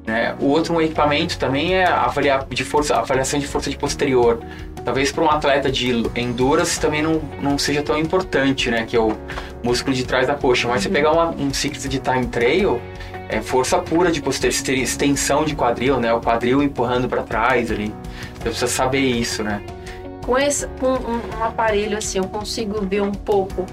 [0.06, 0.36] Né?
[0.40, 4.40] O outro um equipamento também é avaliar de força, avaliação de força de posterior.
[4.84, 8.84] Talvez para um atleta de endurance também não, não seja tão importante, né?
[8.86, 9.16] Que é o
[9.64, 10.68] músculo de trás da coxa.
[10.68, 12.80] Mas você pegar uma, um ciclista de time trail,
[13.28, 16.12] é força pura de posterior, extensão de quadril, né?
[16.12, 17.94] O quadril empurrando para trás ali.
[18.34, 19.62] Você precisa saber isso, né?
[20.24, 23.64] Com, esse, com um, um aparelho assim, eu consigo ver um pouco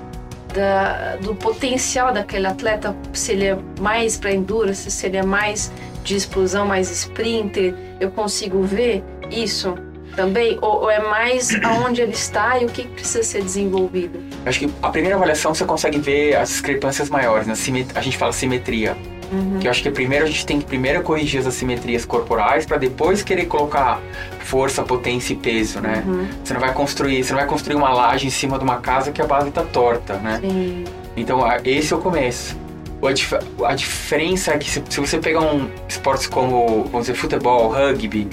[0.54, 5.72] da, do potencial daquele atleta, se ele é mais para endurance, se ele é mais
[6.04, 9.76] de explosão, mais sprinter, eu consigo ver isso
[10.16, 10.58] também?
[10.62, 14.24] Ou, ou, é mais aonde ele está e o que precisa ser desenvolvido?
[14.46, 17.54] Acho que a primeira avaliação você consegue ver as discrepâncias maiores, né?
[17.94, 18.96] a gente fala simetria.
[19.32, 19.60] Uhum.
[19.60, 22.78] Que eu acho que primeiro a gente tem que primeiro corrigir as assimetrias corporais para
[22.78, 24.00] depois querer colocar
[24.40, 26.04] força, potência e peso, né?
[26.06, 26.28] Uhum.
[26.44, 29.12] Você não vai construir, você não vai construir uma laje em cima de uma casa
[29.12, 30.40] que a base está torta, né?
[30.42, 30.84] Sim.
[31.18, 32.56] Então esse é o começo.
[33.04, 37.14] A, dif a diferença é que se, se, você pegar um esportes como, vamos dizer,
[37.14, 38.28] futebol, rugby,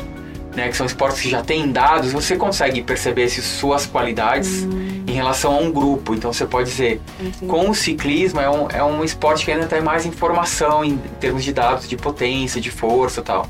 [0.57, 5.01] né, que são esportes que já têm dados, você consegue perceber se suas qualidades hum.
[5.12, 6.14] Em relação a um grupo.
[6.14, 7.46] Então você pode dizer, Entendi.
[7.46, 11.44] com o ciclismo é um, é um esporte que ainda tem mais informação em termos
[11.44, 13.46] de dados de potência, de força e tal.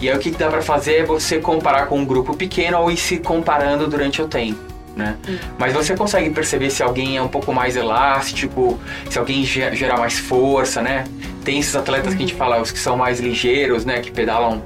[0.00, 2.90] E aí o que dá para fazer é você comparar com um grupo pequeno ou
[2.90, 5.16] ir se comparando durante o tempo né?
[5.28, 5.38] Hum.
[5.58, 8.78] Mas você consegue perceber se alguém é um pouco mais elástico,
[9.08, 11.04] se alguém gera mais força, né?
[11.44, 12.16] Tem esses atletas uhum.
[12.18, 12.38] que a gente uhum.
[12.38, 14.00] fala, os que são mais ligeiros, né?
[14.00, 14.62] Que pedalam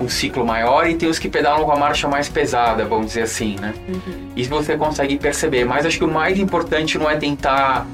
[0.00, 3.22] um ciclo maior e tem os que pedalam com a marcha mais pesada, vamos dizer
[3.22, 3.74] assim, né?
[3.88, 4.28] Uhum.
[4.34, 5.64] Isso você consegue perceber.
[5.64, 7.86] Mas acho que o mais importante não é tentar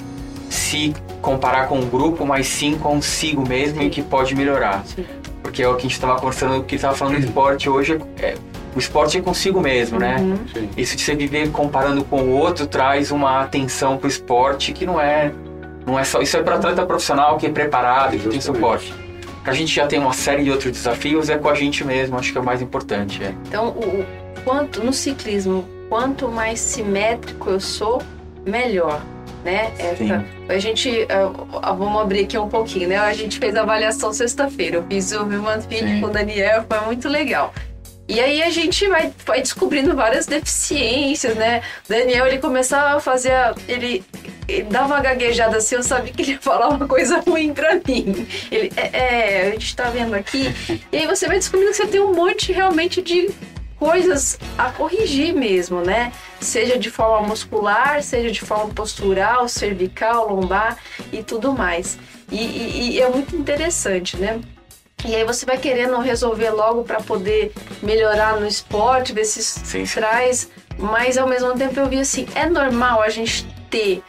[0.48, 3.86] se comparar com um grupo, mas sim consigo mesmo sim.
[3.86, 4.84] e que pode melhorar.
[4.86, 5.04] Sim.
[5.42, 8.34] Porque é o que a gente estava conversando, que estava falando do esporte hoje, é,
[8.74, 10.16] o esporte é consigo mesmo, né?
[10.18, 10.68] Uhum.
[10.76, 15.00] Isso de você viver comparando com o outro traz uma atenção pro esporte que não
[15.00, 15.32] é,
[15.86, 16.20] não é só.
[16.20, 18.92] Isso é para atleta profissional que é preparado, e que tem suporte.
[19.46, 22.32] A gente já tem uma série de outros desafios, é com a gente mesmo, acho
[22.32, 23.22] que é o mais importante.
[23.22, 23.32] É.
[23.46, 24.04] Então, o,
[24.44, 28.02] quanto no ciclismo, quanto mais simétrico eu sou,
[28.44, 29.00] melhor.
[29.44, 29.72] Né?
[29.78, 32.96] Essa, a gente, uh, vamos abrir aqui um pouquinho, né?
[32.96, 34.78] A gente fez a avaliação sexta-feira.
[34.78, 37.54] Eu fiz o Human Fit com o Daniel, foi muito legal.
[38.08, 41.62] E aí a gente vai, vai descobrindo várias deficiências, né?
[41.88, 43.32] Daniel, ele começava a fazer.
[43.66, 44.04] Ele,
[44.46, 47.74] ele dava uma gaguejada assim, eu sabia que ele ia falar uma coisa ruim pra
[47.74, 48.26] mim.
[48.50, 50.54] Ele, é, é, a gente tá vendo aqui.
[50.92, 53.28] E aí você vai descobrindo que você tem um monte realmente de
[53.78, 56.12] coisas a corrigir mesmo, né?
[56.40, 60.78] Seja de forma muscular, seja de forma postural, cervical, lombar
[61.12, 61.98] e tudo mais.
[62.30, 64.40] E, e, e é muito interessante, né?
[65.06, 67.52] E aí você vai querendo resolver logo para poder
[67.82, 70.00] melhorar no esporte, ver se sim, sim.
[70.00, 70.50] traz.
[70.76, 74.02] Mas ao mesmo tempo eu vi assim, é normal a gente ter.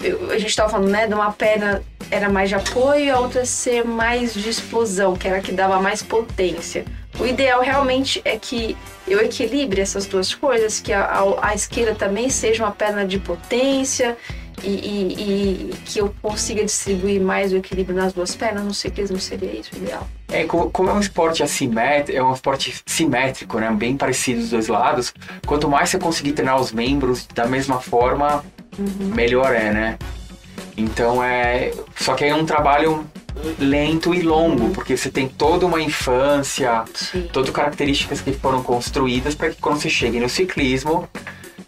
[0.00, 3.18] Eu, a gente estava falando, né, de uma perna era mais de apoio e a
[3.18, 6.84] outra ser mais de explosão, que era a que dava mais potência.
[7.18, 8.76] O ideal realmente é que
[9.08, 13.18] eu equilibre essas duas coisas, que a, a, a esquerda também seja uma perna de
[13.18, 14.16] potência
[14.62, 19.18] e, e, e, que eu consiga distribuir mais o equilíbrio nas duas pernas no ciclismo
[19.18, 20.06] seria isso o ideal.
[20.28, 23.70] É, como é um esporte assimétrico, é um esporte simétrico, né?
[23.70, 25.14] Bem parecido dos dois lados.
[25.46, 28.44] Quanto mais você conseguir treinar os membros da mesma forma,
[28.76, 29.14] uhum.
[29.14, 29.98] melhor é, né?
[30.76, 31.72] Então é.
[31.96, 33.06] Só que é um trabalho
[33.58, 36.84] lento e longo, porque você tem toda uma infância,
[37.32, 41.08] todas características que foram construídas para que quando você chegue no ciclismo,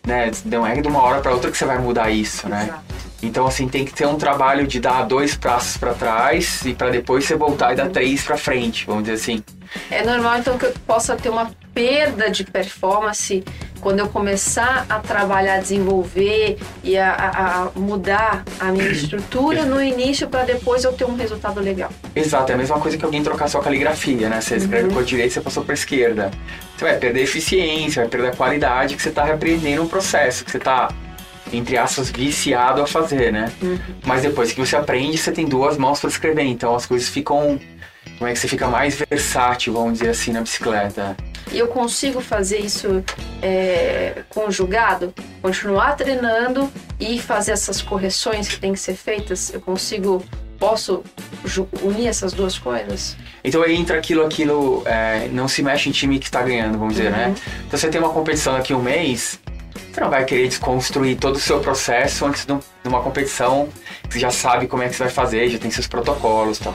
[0.07, 0.31] né?
[0.45, 2.65] Não é de uma hora para outra que você vai mudar isso, né?
[2.65, 2.98] Exato.
[3.23, 6.91] Então, assim, tem que ter um trabalho de dar dois passos para trás e para
[6.91, 9.43] depois você voltar e dar três para frente, vamos dizer assim.
[9.91, 13.45] É normal, então, que eu possa ter uma perda de performance
[13.81, 19.83] quando eu começar a trabalhar, desenvolver e a, a, a mudar a minha estrutura no
[19.83, 21.91] início para depois eu ter um resultado legal.
[22.15, 24.41] Exato, é a mesma coisa que alguém trocar sua caligrafia, né?
[24.41, 24.99] Você escreve uhum.
[24.99, 26.31] a direita, você passou para esquerda.
[26.77, 30.51] Você vai perder eficiência, vai perder a qualidade que você está repreendendo um processo, que
[30.51, 30.89] você está
[31.53, 33.53] entre aspas, viciado a fazer, né?
[33.63, 33.79] Uhum.
[34.05, 37.59] Mas depois que você aprende, você tem duas mãos para escrever, então as coisas ficam.
[38.17, 41.17] Como é que você fica mais versátil, vamos dizer assim, na bicicleta?
[41.53, 43.03] E eu consigo fazer isso
[43.41, 45.15] é, conjugado?
[45.41, 49.53] Continuar treinando e fazer essas correções que tem que ser feitas?
[49.55, 50.25] Eu consigo,
[50.59, 51.05] posso
[51.83, 53.17] unir essas duas coisas?
[53.43, 56.95] Então aí entra aquilo, aquilo, é, não se mexe em time que está ganhando, vamos
[56.95, 57.27] dizer, né?
[57.27, 57.33] uhum.
[57.33, 57.41] né?
[57.67, 59.39] Então você tem uma competição daqui um mês,
[59.99, 63.69] Você não vai querer desconstruir todo o seu processo antes de um- uma competição
[64.05, 66.63] que você já sabe como é que você vai fazer, já tem seus protocolos e
[66.63, 66.75] tal.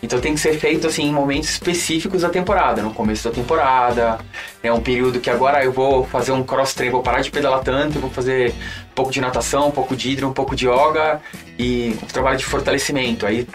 [0.00, 4.20] Então tem que ser feito assim em momentos específicos da temporada, no começo da temporada,
[4.62, 7.58] é um período que agora eu vou fazer um cross train, vou parar de pedalar
[7.64, 11.20] tanto, vou fazer um pouco de natação, um pouco de hidro, um pouco de yoga
[11.58, 13.26] e um trabalho de fortalecimento.
[13.26, 13.48] Aí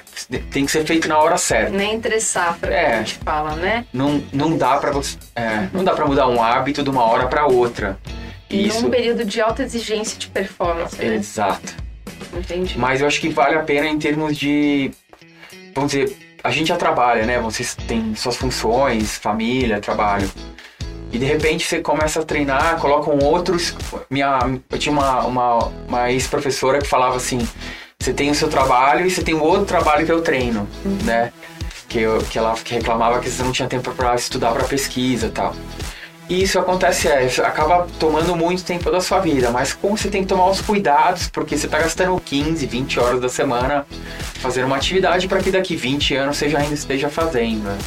[0.51, 1.69] tem que ser feito na hora certa.
[1.71, 2.85] Nem entre safra, É.
[2.89, 3.85] que a gente fala, né?
[3.93, 7.27] Não, não dá para você, é, não dá para mudar um hábito de uma hora
[7.27, 7.97] para outra.
[8.49, 11.15] E Isso, num período de alta exigência de performance, né?
[11.15, 11.75] exato.
[12.33, 12.77] Entendi.
[12.77, 14.91] Mas eu acho que vale a pena em termos de.
[15.73, 17.39] Vamos dizer, a gente já trabalha, né?
[17.39, 20.29] Vocês têm suas funções, família, trabalho.
[21.11, 23.73] E de repente você começa a treinar, colocam outros.
[24.09, 24.39] Minha,
[24.69, 27.47] eu tinha uma, uma, uma ex-professora que falava assim:
[27.99, 30.67] você tem o seu trabalho e você tem o outro trabalho que o treino,
[31.03, 31.31] né?
[31.87, 35.27] Que, eu, que ela que reclamava que você não tinha tempo para estudar para pesquisa
[35.27, 35.55] e tal.
[36.27, 40.23] E isso acontece, é, acaba tomando muito tempo da sua vida, mas como você tem
[40.23, 43.85] que tomar os cuidados, porque você está gastando 15, 20 horas da semana
[44.39, 47.63] fazendo uma atividade para que daqui 20 anos você já ainda esteja fazendo.
[47.63, 47.77] né?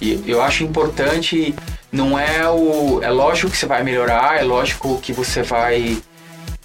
[0.00, 1.54] E eu acho importante,
[1.90, 3.00] não é o.
[3.02, 5.98] É lógico que você vai melhorar, é lógico que você vai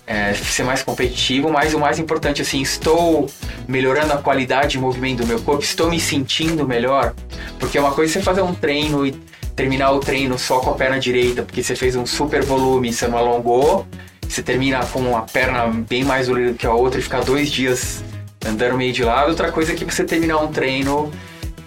[0.08, 3.30] é, ser mais competitivo, mas o mais importante, assim, estou
[3.68, 7.14] melhorando a qualidade de movimento do meu corpo, estou me sentindo melhor,
[7.60, 9.12] porque é uma coisa você fazer um treino e
[9.58, 13.08] terminar o treino só com a perna direita, porque você fez um super volume você
[13.08, 13.88] não alongou,
[14.22, 18.04] você termina com a perna bem mais dolorida que a outra e ficar dois dias
[18.46, 21.12] andando meio de lado, outra coisa é que você terminar um treino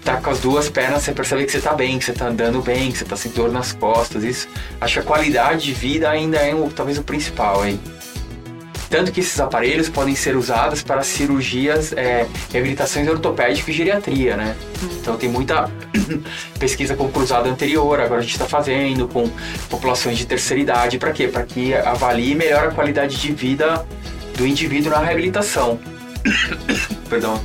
[0.04, 2.62] tá com as duas pernas, você percebe que você tá bem, que você tá andando
[2.62, 4.24] bem, que você tá sem dor nas costas.
[4.24, 4.48] Isso,
[4.80, 7.78] acho que a qualidade de vida ainda é o, talvez o principal aí.
[8.90, 14.56] Tanto que esses aparelhos podem ser usados para cirurgias, é, reabilitações ortopédicas e geriatria, né?
[15.00, 15.70] Então tem muita
[16.58, 19.30] pesquisa com cruzado anterior, agora a gente está fazendo com
[19.68, 20.98] populações de terceira idade.
[20.98, 21.28] Para quê?
[21.28, 23.86] Para que avalie melhore a qualidade de vida
[24.36, 25.78] do indivíduo na reabilitação.
[27.08, 27.40] Perdão.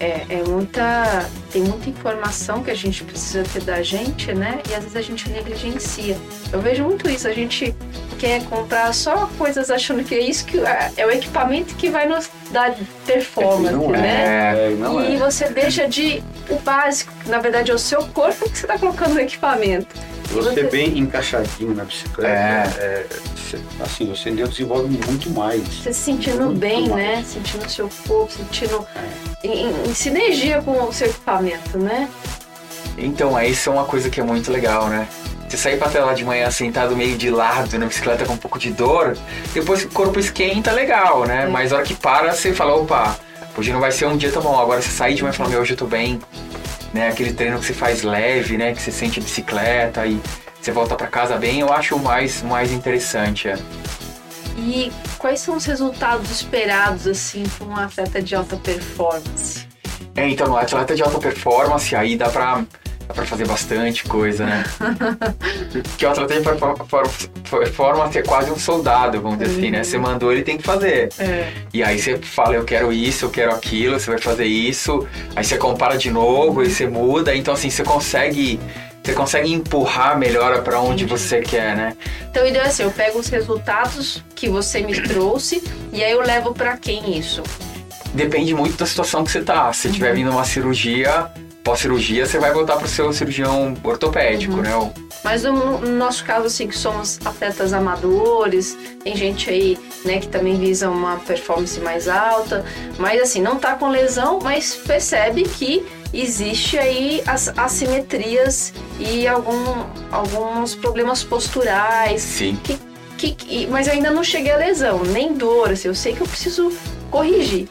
[0.00, 1.28] É, é muita.
[1.52, 4.60] Tem muita informação que a gente precisa ter da gente, né?
[4.70, 6.16] E às vezes a gente negligencia.
[6.52, 7.74] Eu vejo muito isso, a gente
[8.18, 12.06] quer comprar só coisas achando que é isso que é é o equipamento que vai
[12.08, 12.74] nos dar
[13.06, 13.98] performance, Não é.
[13.98, 14.66] né?
[14.66, 15.18] É, não e é.
[15.18, 18.78] você deixa de o básico, que na verdade é o seu corpo que você está
[18.78, 19.94] colocando no equipamento.
[20.30, 22.32] Você você- bem encaixadinho na bicicleta,
[22.80, 22.84] É.
[22.84, 25.62] é, você- assim, você desenvolve muito mais.
[25.62, 27.16] Você se sentindo bem, mais.
[27.18, 27.24] né?
[27.26, 28.86] Sentindo o seu corpo, sentindo
[29.42, 32.08] em, em- sinergia com o seu equipamento, né?
[32.98, 35.06] Então, aí isso é uma coisa que é muito legal, né?
[35.48, 38.58] Você sair pra tela de manhã sentado meio de lado na bicicleta com um pouco
[38.58, 39.16] de dor,
[39.52, 41.46] depois que o corpo esquenta, legal, né?
[41.46, 41.52] Sim.
[41.52, 43.18] Mas a hora que para, você fala, opa,
[43.56, 44.58] hoje não vai ser um dia tão bom.
[44.60, 46.20] Agora você sair de manhã e falar, meu, hoje eu tô bem.
[46.92, 47.08] Né?
[47.08, 48.72] Aquele treino que você faz leve, né?
[48.74, 50.20] Que você sente a bicicleta e
[50.60, 53.48] você volta pra casa bem, eu acho o mais, mais interessante.
[53.48, 53.56] É.
[54.56, 59.66] E quais são os resultados esperados, assim, para um atleta de alta performance?
[60.16, 62.64] É, então, no atleta de alta performance, aí dá pra,
[63.14, 64.64] dá fazer bastante coisa, né?
[65.88, 67.08] Porque o atleta de perfor- for-
[67.58, 69.84] performance é quase um soldado, vamos dizer assim, né?
[69.84, 71.08] Você mandou, ele tem que fazer.
[71.18, 71.52] É.
[71.72, 75.44] E aí você fala, eu quero isso, eu quero aquilo, você vai fazer isso, aí
[75.44, 78.60] você compara de novo, aí você muda, então assim, você consegue.
[79.10, 81.96] Você consegue empurrar melhor pra onde você quer, né?
[82.30, 86.12] Então, a ideia é assim, eu pego os resultados que você me trouxe e aí
[86.12, 87.42] eu levo para quem isso?
[88.14, 89.72] Depende muito da situação que você tá.
[89.72, 91.26] Se tiver vindo uma cirurgia,
[91.64, 94.76] pós-cirurgia, você vai voltar pro seu cirurgião ortopédico, né?
[94.76, 94.92] O-
[95.24, 100.28] Mas no, no nosso caso, assim, que somos atletas amadores, tem gente aí, né, que
[100.28, 102.64] também visa uma performance mais alta,
[102.96, 109.84] mas assim, não tá com lesão, mas percebe que existe aí as assimetrias e algum,
[110.10, 112.58] alguns problemas posturais, Sim.
[113.16, 116.20] que, que, mas eu ainda não cheguei à lesão, nem dor, assim, eu sei que
[116.20, 116.72] eu preciso
[117.10, 117.68] corrigir.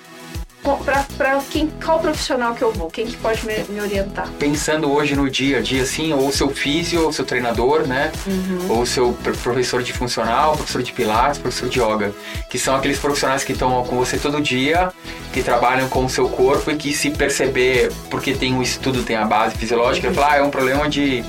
[1.17, 2.89] Pra quem, qual profissional que eu vou?
[2.89, 4.27] Quem que pode me, me orientar?
[4.37, 8.11] Pensando hoje no dia a dia, assim, ou seu físio, ou seu treinador, né?
[8.27, 8.77] Uhum.
[8.77, 12.13] Ou seu pr- professor de funcional, professor de pilates, professor de yoga.
[12.49, 14.91] Que são aqueles profissionais que estão com você todo dia,
[15.33, 19.15] que trabalham com o seu corpo e que se perceber, porque tem um estudo, tem
[19.15, 21.23] a base fisiológica, falar, ah, é um problema de,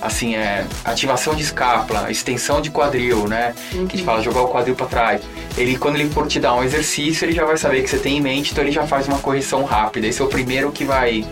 [0.00, 3.54] assim, é ativação de escápula, extensão de quadril, né?
[3.70, 5.22] Que a gente fala jogar o quadril para trás.
[5.56, 8.18] Ele, quando ele for te dar um exercício, ele já vai saber que você tem
[8.18, 10.06] em mente, então ele já faz uma correção rápida.
[10.06, 11.24] Esse é o primeiro que vai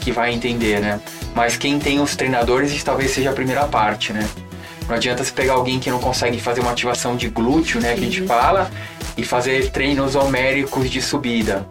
[0.00, 1.00] que vai entender, né?
[1.34, 4.28] Mas quem tem os treinadores, isso talvez seja a primeira parte, né?
[4.88, 8.00] Não adianta você pegar alguém que não consegue fazer uma ativação de glúteo, né, que
[8.00, 8.70] a gente fala,
[9.16, 11.66] e fazer treinos homéricos de subida.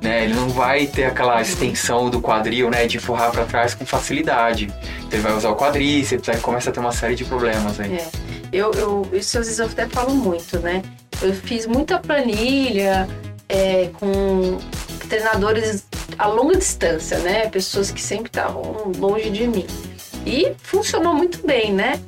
[0.00, 3.84] Né, ele não vai ter aquela extensão do quadril, né, de empurrar para trás com
[3.84, 4.72] facilidade.
[4.98, 7.94] Então ele vai usar o quadríceps, aí começa a ter uma série de problemas aí.
[7.94, 8.08] É.
[8.52, 10.82] Eu, eu, isso às vezes eu até falo muito, né?
[11.20, 13.08] Eu fiz muita planilha
[13.48, 14.58] é, com
[15.08, 15.84] treinadores
[16.18, 17.48] a longa distância, né?
[17.48, 19.66] Pessoas que sempre estavam longe de mim.
[20.24, 22.00] E funcionou muito bem, né?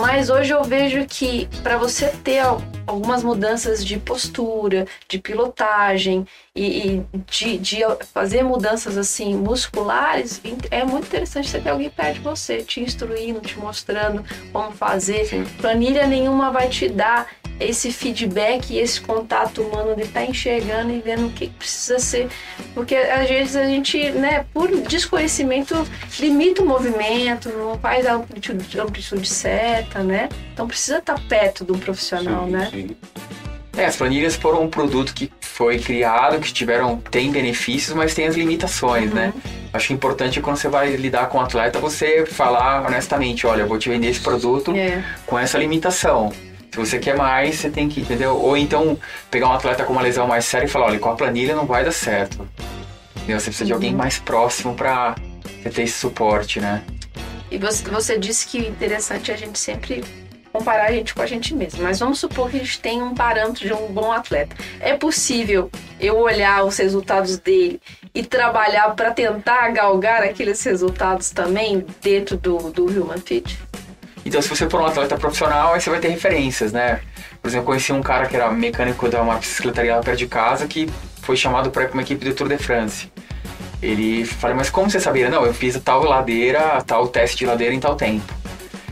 [0.00, 2.42] Mas hoje eu vejo que para você ter
[2.88, 7.76] algumas mudanças de postura, de pilotagem e, e de, de
[8.12, 13.40] fazer mudanças assim musculares, é muito interessante você ter alguém perto de você, te instruindo,
[13.40, 15.26] te mostrando como fazer.
[15.26, 15.44] Sim.
[15.60, 17.28] Planilha nenhuma vai te dar
[17.60, 22.28] esse feedback e esse contato humano de estar enxergando e vendo o que precisa ser.
[22.74, 25.74] Porque às vezes a gente, né, por desconhecimento,
[26.20, 30.28] limita o movimento, não faz a amplitude, amplitude certa, né?
[30.52, 32.68] Então precisa estar perto do profissional, Sim, né?
[32.70, 32.77] sim.
[33.76, 38.26] É, as planilhas foram um produto que foi criado, que tiveram, tem benefícios, mas tem
[38.26, 39.32] as limitações, né?
[39.72, 43.62] Acho que é importante quando você vai lidar com o atleta, você falar honestamente, olha,
[43.62, 45.04] eu vou te vender esse produto É.
[45.26, 46.32] com essa limitação.
[46.72, 48.36] Se você quer mais, você tem que, entendeu?
[48.36, 48.98] Ou então
[49.30, 51.64] pegar um atleta com uma lesão mais séria e falar, olha, com a planilha não
[51.66, 52.48] vai dar certo.
[53.16, 53.38] Entendeu?
[53.38, 55.14] Você precisa de alguém mais próximo pra
[55.62, 56.82] você ter esse suporte, né?
[57.50, 60.04] E você, você disse que o interessante é a gente sempre
[60.58, 61.82] comparar a gente com a gente mesmo.
[61.82, 64.56] Mas vamos supor que a gente tem um parâmetro de um bom atleta.
[64.80, 67.80] É possível eu olhar os resultados dele
[68.14, 73.58] e trabalhar para tentar galgar aqueles resultados também dentro do, do Human Fit?
[74.24, 77.00] Então, se você for um atleta profissional, aí você vai ter referências, né?
[77.40, 80.26] Por exemplo, eu conheci um cara que era mecânico de uma bicicletaria lá perto de
[80.26, 80.90] casa que
[81.22, 83.10] foi chamado para ir pra uma equipe do Tour de France.
[83.80, 85.30] Ele falou, mas como você sabia?
[85.30, 88.34] Não, eu fiz tal ladeira, tal teste de ladeira em tal tempo.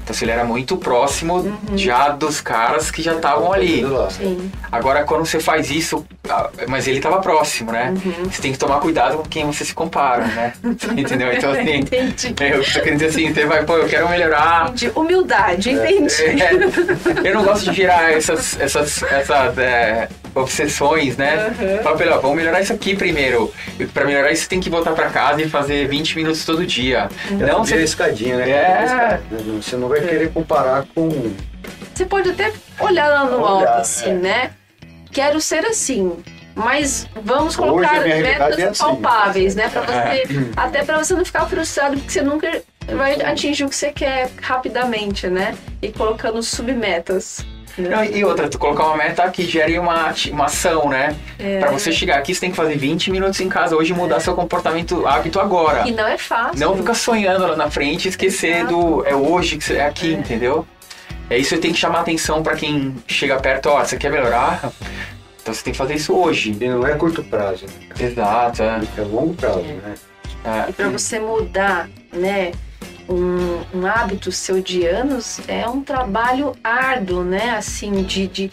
[0.06, 3.82] Então, assim, ele era muito próximo já dos caras que já estavam ali.
[3.82, 4.08] Lá.
[4.08, 4.52] Sim.
[4.70, 7.92] Agora, quando você faz isso, ah, mas ele estava próximo, né?
[8.04, 8.30] Uhum.
[8.30, 10.52] Você tem que tomar cuidado com quem você se compara, né?
[10.96, 11.32] Entendeu?
[11.32, 12.34] Então, assim, Entendi.
[12.38, 14.66] eu tô querendo dizer assim, você vai, pô, eu quero melhorar.
[14.68, 14.92] Entendi.
[14.94, 16.40] Humildade, entendi.
[16.40, 21.48] É, eu não gosto de virar essas, essas, essas é, obsessões, né?
[21.58, 21.82] Uhum.
[21.82, 23.52] Fala pra ele, ó, vamos melhorar isso aqui primeiro.
[23.80, 26.64] E pra melhorar isso, você tem que voltar pra casa e fazer 20 minutos todo
[26.66, 27.08] dia.
[27.30, 27.82] Não, Vira você...
[27.84, 28.50] escadinha, né?
[28.50, 29.20] É.
[29.60, 31.34] Você não vai querer comparar com.
[31.94, 34.14] Você pode até olhar lá no Olhar, alto, assim, é.
[34.14, 34.50] né?
[35.10, 36.12] Quero ser assim.
[36.54, 38.82] Mas vamos colocar metas é assim.
[38.82, 39.68] palpáveis, né?
[39.68, 40.24] Pra É.
[40.24, 42.62] você, até pra você não ficar frustrado, porque você nunca
[42.94, 45.54] vai atingir o que você quer rapidamente, né?
[45.82, 47.44] E colocando submetas.
[47.78, 51.14] Não, e outra, tu colocar uma meta que gere uma, uma ação, né?
[51.38, 51.58] É.
[51.58, 54.20] Pra você chegar aqui, você tem que fazer 20 minutos em casa hoje e mudar
[54.20, 55.86] seu comportamento, hábito agora.
[55.86, 56.58] E não é fácil.
[56.58, 58.72] Não ficar sonhando lá na frente e esquecer Exato.
[58.74, 59.06] do.
[59.06, 60.18] É hoje que você é aqui, É.
[60.18, 60.66] entendeu?
[61.28, 64.70] É isso que tem que chamar atenção pra quem chega perto, ó, você quer melhorar?
[65.42, 66.56] Então você tem que fazer isso hoje.
[66.60, 68.06] E não é curto prazo, né?
[68.06, 68.80] Exato, é.
[68.98, 69.94] é longo prazo, né?
[70.44, 70.70] É.
[70.70, 72.52] E para você mudar, né,
[73.08, 77.50] um, um hábito seu de anos é um trabalho árduo, né?
[77.50, 78.50] Assim, de, de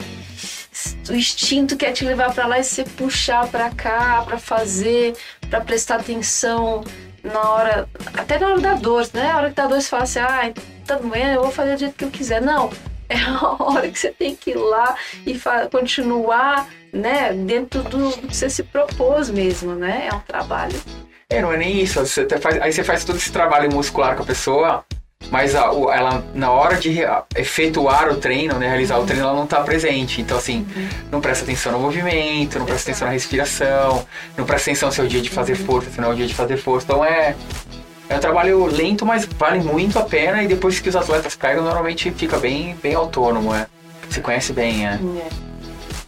[1.09, 5.15] o instinto quer te levar para lá e você puxar para cá para fazer,
[5.49, 6.83] para prestar atenção
[7.23, 9.31] na hora, até na hora da dor, né?
[9.31, 10.53] A hora que dá dor você fala assim, ah,
[10.85, 12.41] tá doendo, eu vou fazer do jeito que eu quiser.
[12.41, 12.69] Não,
[13.07, 14.95] é a hora que você tem que ir lá
[15.25, 15.39] e
[15.69, 20.09] continuar, né, dentro do que você se propôs mesmo, né?
[20.11, 20.79] É um trabalho
[21.37, 21.99] É, não é nem isso.
[22.05, 24.83] Você faz- aí você faz todo esse trabalho muscular com a pessoa,
[25.31, 26.99] mas a- o- ela, na hora de
[27.35, 30.21] efetuar o treino, né, realizar o treino, ela não está presente.
[30.21, 30.65] Então, assim,
[31.11, 34.05] não presta atenção no movimento, não presta atenção na respiração,
[34.37, 36.27] não presta atenção se é o dia de fazer força, se não é o dia
[36.27, 36.85] de fazer força.
[36.85, 37.35] Então, é,
[38.09, 40.43] é um trabalho lento, mas vale muito a pena.
[40.43, 43.65] E depois que os atletas pegam, normalmente fica bem, bem autônomo, é.
[44.09, 44.91] Se conhece bem, é.
[44.93, 45.52] É.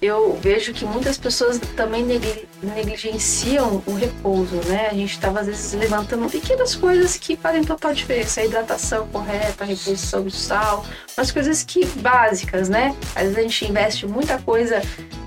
[0.01, 4.89] Eu vejo que muitas pessoas também negli- negligenciam o repouso, né?
[4.91, 9.63] A gente estava às vezes levantando pequenas coisas que fazem total diferença, a hidratação correta,
[9.63, 10.85] a reposição do sal,
[11.17, 12.95] umas coisas que básicas, né?
[13.15, 14.81] Às vezes a gente investe muita coisa,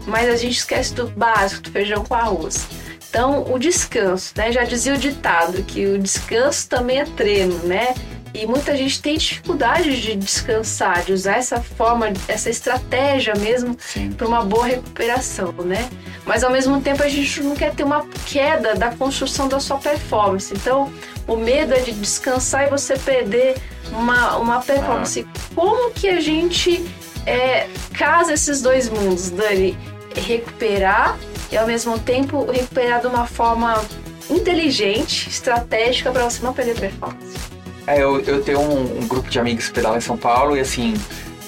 [0.06, 2.66] mas a gente esquece do básico, do feijão com arroz.
[3.10, 4.52] Então, o descanso, né?
[4.52, 7.94] Já dizia o ditado que o descanso também é treino, né?
[8.34, 13.76] E muita gente tem dificuldade de descansar, de usar essa forma, essa estratégia mesmo
[14.16, 15.88] para uma boa recuperação, né?
[16.24, 19.78] Mas ao mesmo tempo a gente não quer ter uma queda da construção da sua
[19.78, 20.52] performance.
[20.54, 20.92] Então,
[21.26, 23.56] o medo é de descansar e você perder
[23.92, 25.26] uma, uma performance.
[25.54, 26.84] Como que a gente
[27.26, 29.76] é, casa esses dois mundos, Dani?
[30.14, 31.18] Recuperar
[31.50, 33.82] e ao mesmo tempo recuperar de uma forma
[34.30, 37.47] inteligente, estratégica para você não perder performance.
[37.88, 40.60] É, eu, eu tenho um, um grupo de amigos que pedalam em São Paulo e
[40.60, 40.92] assim,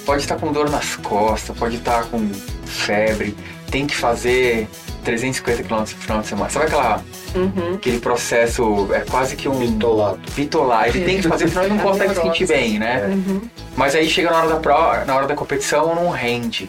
[0.07, 2.31] pode estar com dor nas costas, pode estar com
[2.65, 3.37] febre,
[3.71, 4.67] tem que fazer
[5.05, 6.49] 350 km por final de semana.
[6.49, 7.75] Sabe aquela, Uhum.
[7.75, 9.59] aquele processo, é quase que um...
[9.59, 10.19] Bitolado.
[10.35, 10.89] Bitolar.
[10.89, 13.07] Ele tem que fazer, senão ele não consegue se sentir bem, né?
[13.07, 13.43] Uhum.
[13.77, 16.69] Mas aí chega na hora da prova, na hora da competição, não rende.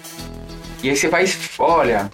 [0.84, 1.26] E aí você vai,
[1.58, 2.12] olha,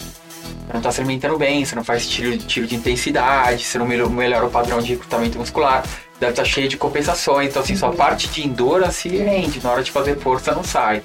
[0.74, 4.45] não tá se alimentando bem, você não faz tiro, tiro de intensidade, você não melhora
[4.45, 5.84] o padrão de recrutamento muscular,
[6.20, 7.49] deve estar cheio de compensações.
[7.49, 11.01] Então, assim, só a parte de endurance rende, na hora de fazer força não sai.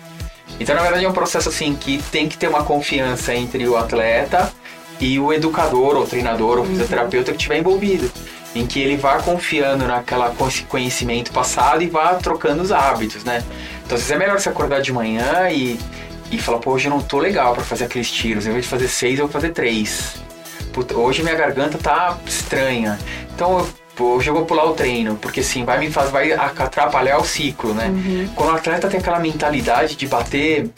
[0.58, 3.76] Então, na verdade, é um processo assim que tem que ter uma confiança entre o
[3.76, 4.52] atleta
[5.00, 8.10] e o educador, ou treinador, ou fisioterapeuta que estiver envolvido.
[8.54, 10.34] Em que ele vá confiando naquela
[10.68, 13.42] conhecimento passado e vá trocando os hábitos, né?
[13.84, 15.78] Então, às vezes é melhor você acordar de manhã e,
[16.30, 18.46] e falar, pô, hoje eu não tô legal para fazer aqueles tiros.
[18.46, 20.16] Em vez de fazer seis, eu vou fazer três.
[20.70, 22.98] Puta, hoje minha garganta tá estranha.
[23.34, 23.68] Então, eu,
[23.98, 27.74] hoje eu vou pular o treino, porque assim, vai me fazer, vai atrapalhar o ciclo,
[27.74, 27.90] né?
[28.34, 30.70] Quando o atleta tem aquela mentalidade de bater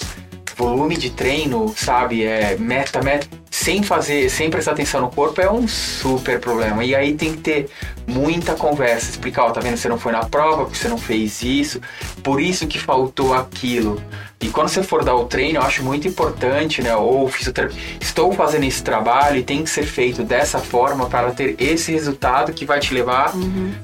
[0.56, 5.50] volume de treino, sabe, é meta, meta, sem fazer, sem prestar atenção no corpo é
[5.50, 6.84] um super problema.
[6.84, 7.70] E aí tem que ter
[8.06, 11.42] muita conversa, explicar, ó, tá vendo, você não foi na prova, porque você não fez
[11.42, 11.80] isso,
[12.22, 14.00] por isso que faltou aquilo.
[14.44, 18.30] E quando você for dar o treino, eu acho muito importante, né, ou fisioterapia, estou
[18.30, 22.66] fazendo esse trabalho e tem que ser feito dessa forma para ter esse resultado que
[22.66, 23.32] vai te levar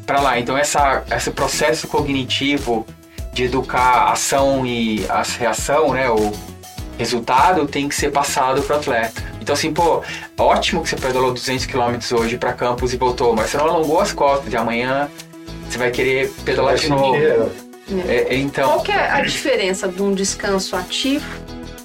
[0.04, 0.38] para lá.
[0.38, 2.86] Então essa, esse processo cognitivo
[3.32, 6.30] de educar a ação e a reação, né, o
[6.98, 9.22] resultado tem que ser passado pro atleta.
[9.40, 10.02] Então assim, pô,
[10.38, 13.98] ótimo que você pedalou 200 km hoje para campus e voltou, mas você não alongou
[13.98, 15.08] as costas e amanhã
[15.66, 17.16] você vai querer pedalar de novo.
[17.16, 17.69] É,
[18.06, 21.26] é, então, Qual que é a diferença de um descanso ativo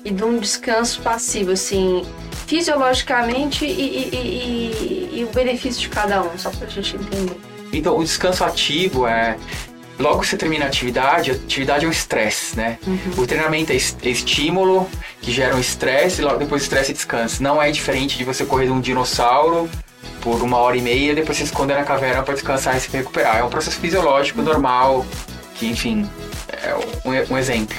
[0.04, 2.04] e de um descanso passivo, assim,
[2.48, 7.38] fisiologicamente e, e- e- e- e o benefício de cada um, só pra gente entender.
[7.74, 9.36] então o descanso ativo é
[10.00, 12.78] logo que você termina a atividade, a atividade é um estresse, né?
[13.18, 14.88] O treinamento é é estímulo
[15.22, 17.42] que gera um estresse e logo depois do estresse descansa.
[17.42, 19.70] Não é diferente de você correr de um dinossauro
[20.22, 22.90] por uma hora e meia e depois se esconder na caverna para descansar e se
[22.90, 23.38] recuperar.
[23.38, 25.06] É um processo fisiológico normal,
[25.56, 26.08] que enfim,
[26.52, 26.76] é
[27.06, 27.76] um, um exemplo.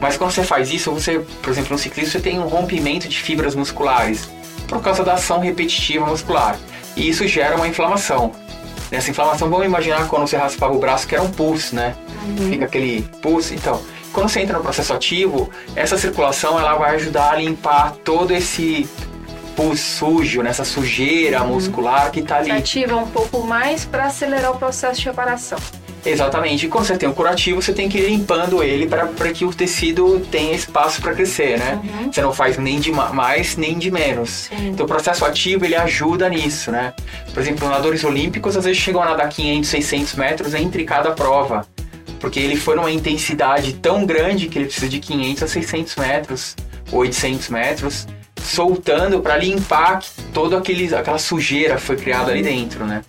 [0.00, 3.18] Mas quando você faz isso, você, por exemplo, no ciclismo, você tem um rompimento de
[3.18, 4.28] fibras musculares
[4.66, 6.58] por causa da ação repetitiva muscular.
[6.96, 8.32] E isso gera uma inflamação.
[8.90, 11.94] Nessa inflamação, vamos imaginar quando você raspava o braço, que era um pulso, né?
[12.50, 13.54] Fica aquele pulso.
[13.54, 13.80] Então,
[14.12, 18.88] quando você entra no processo ativo, essa circulação ela vai ajudar a limpar todo esse
[19.54, 22.60] pulso sujo, nessa sujeira muscular que tá Se ali.
[22.60, 25.58] ativa um pouco mais para acelerar o processo de reparação.
[26.04, 26.66] Exatamente.
[26.66, 29.52] E quando você tem um curativo, você tem que ir limpando ele para que o
[29.52, 31.80] tecido tenha espaço para crescer, né?
[32.10, 34.48] Você não faz nem de ma- mais nem de menos.
[34.50, 34.68] Sim.
[34.70, 36.94] Então o processo ativo ele ajuda nisso, né?
[37.32, 41.66] Por exemplo, nadadores olímpicos às vezes chegam a nadar 500, 600 metros entre cada prova.
[42.18, 46.54] Porque ele foi numa intensidade tão grande que ele precisa de 500 a 600 metros,
[46.92, 48.06] 800 metros,
[48.42, 50.00] soltando para limpar
[50.32, 53.02] toda aquele, aquela sujeira que foi criada ali dentro, né?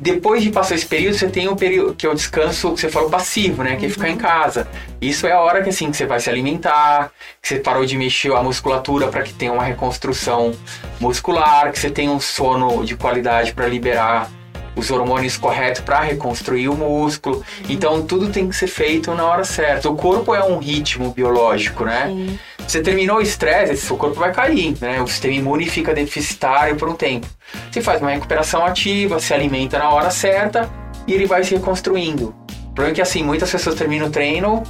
[0.00, 2.88] Depois de passar esse período, você tem o período que é o descanso que você
[2.88, 3.76] falou passivo, né?
[3.76, 4.66] Que é ficar em casa.
[4.98, 7.98] Isso é a hora que assim que você vai se alimentar, que você parou de
[7.98, 10.54] mexer a musculatura para que tenha uma reconstrução
[10.98, 14.30] muscular, que você tenha um sono de qualidade para liberar
[14.74, 17.44] os hormônios corretos para reconstruir o músculo.
[17.68, 19.90] Então tudo tem que ser feito na hora certa.
[19.90, 22.06] O corpo é um ritmo biológico, né?
[22.06, 22.38] Sim.
[22.70, 25.02] Você terminou o estresse, seu corpo vai cair, né?
[25.02, 27.26] O sistema imune fica deficitário por um tempo.
[27.68, 30.70] Você faz uma recuperação ativa, se alimenta na hora certa
[31.04, 32.32] e ele vai se reconstruindo.
[32.68, 34.62] O problema é que assim, muitas pessoas terminam o treino,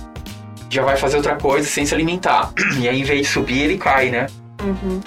[0.70, 2.50] já vai fazer outra coisa sem se alimentar.
[2.78, 4.28] E aí, em vez de subir, ele cai, né?
[4.62, 5.00] Uhum.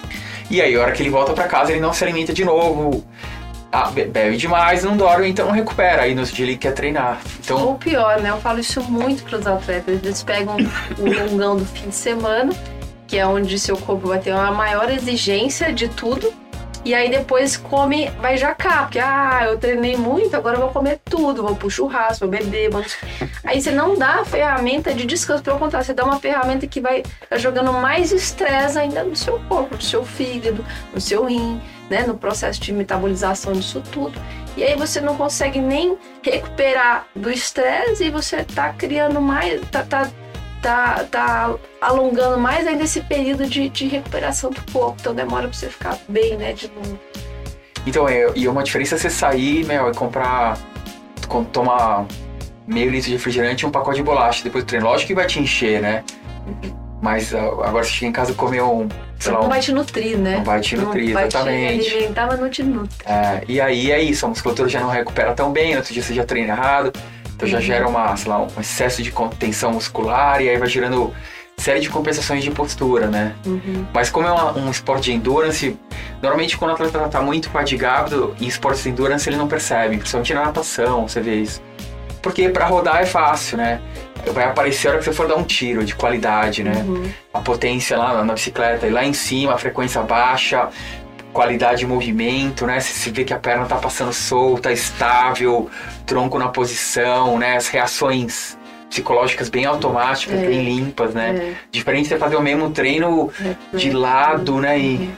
[0.52, 3.04] E aí, a hora que ele volta para casa, ele não se alimenta de novo.
[3.72, 6.04] Ah, be- bebe demais, não dorme, então não recupera.
[6.04, 7.20] Aí no dia ele quer treinar.
[7.44, 8.30] Então, Ou pior, né?
[8.30, 10.00] Eu falo isso muito para os atletas.
[10.04, 10.58] Eles pegam
[11.00, 12.54] o longão do fim de semana,
[13.14, 16.34] que é onde seu corpo vai ter uma maior exigência de tudo.
[16.84, 21.00] E aí depois come, vai jacar, porque ah, eu treinei muito, agora eu vou comer
[21.06, 22.72] tudo, vou pro churrasco, vou beber.
[22.72, 22.84] Vou...
[23.46, 26.82] Aí você não dá a ferramenta de descanso, pelo contrário, você dá uma ferramenta que
[26.82, 31.62] vai tá jogando mais estresse ainda no seu corpo, no seu fígado, no seu rim,
[31.92, 32.08] né?
[32.08, 34.20] No processo de metabolização disso tudo.
[34.58, 39.84] E aí você não consegue nem recuperar do estresse e você tá criando mais, tá,
[39.84, 40.10] tá,
[40.64, 44.96] tá, tá alongando mais ainda esse período de, de recuperação do corpo.
[45.02, 46.98] Então demora pra você ficar bem, né, de novo.
[47.86, 50.58] então é, e uma diferença é você sair, meu, e comprar,
[51.28, 52.06] com- tomar
[52.66, 54.88] meio litro de refrigerante e um pacote de bolacha depois do treino.
[54.88, 56.04] Lógico que vai te encher, né?
[57.02, 58.88] Mas ah, agora você chega em casa e comer um,
[59.20, 60.38] sei lá, não um, vai te nutrir, né?
[60.38, 61.84] não vai te nutrir, não vai exatamente.
[61.90, 62.98] te alimentar, mas não te nutre.
[63.06, 66.14] É, e aí é isso, a musculatura já não recupera tão bem, outro dia você
[66.14, 66.94] já treina errado,
[67.44, 67.64] então já Uhum.
[67.64, 71.14] gera uma, sei lá, um excesso de contenção muscular e aí vai gerando
[71.58, 73.34] série de compensações de postura, né?
[73.94, 75.78] Mas como é uma- um esporte de endurance,
[76.22, 80.34] normalmente quando o atleta tá muito fadigado em esportes de endurance ele não percebe, principalmente
[80.34, 81.62] na natação, você vê isso.
[82.22, 83.82] Porque pra rodar é fácil, né?
[84.34, 86.86] Vai aparecer a hora que você for dar um tiro de qualidade, né?
[87.34, 90.70] A potência lá na bicicleta e lá em cima, a frequência baixa,
[91.34, 92.80] qualidade de movimento, né?
[92.80, 95.70] Você vê que a perna tá passando solta, estável,
[96.06, 97.58] tronco na posição, né?
[97.58, 98.58] As reações
[98.90, 100.46] psicológicas bem automáticas, É.
[100.46, 101.30] bem limpas, né?
[101.36, 101.54] É.
[101.72, 103.32] Diferente de você fazer o mesmo treino
[103.74, 104.78] de lado, né?
[104.80, 105.10] E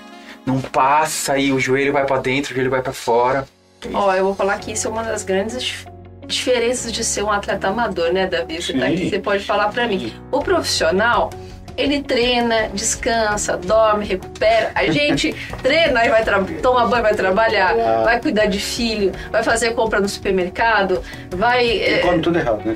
[0.46, 3.46] não passa e o joelho vai pra dentro, o joelho vai pra fora.
[3.94, 5.86] Ó, eu vou falar que isso é uma das grandes dif-
[6.26, 8.62] diferenças de ser um atleta amador, né, Davi?
[8.62, 10.14] Você tá aqui, você pode falar pra mim.
[10.32, 11.30] O profissional,
[11.78, 14.72] ele treina, descansa, dorme, recupera.
[14.76, 19.44] A gente treina e vai tra- toma banho, vai trabalhar, vai cuidar de filho, vai
[19.44, 21.02] fazer compra no supermercado,
[21.32, 21.66] vai.
[21.66, 22.74] E é, come tudo errado, né?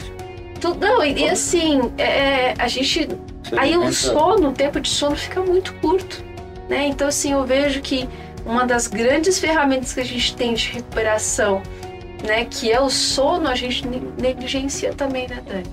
[0.59, 3.07] tu- não, e, e assim, é, a gente
[3.43, 6.23] Você Aí o sono, o tempo de sono fica muito curto,
[6.67, 6.85] né?
[6.87, 8.07] Então assim, eu vejo que
[8.45, 11.61] uma das grandes ferramentas que a gente tem de recuperação,
[12.23, 15.65] né, que é o sono, a gente ne- negligencia também, né, Dani?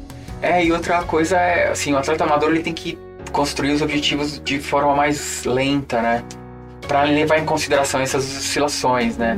[0.43, 2.97] É, e outra coisa é, assim, o atleta amador ele tem que
[3.33, 6.23] construir os objetivos de forma mais lenta, né?
[6.87, 9.37] Pra levar em consideração essas oscilações, né?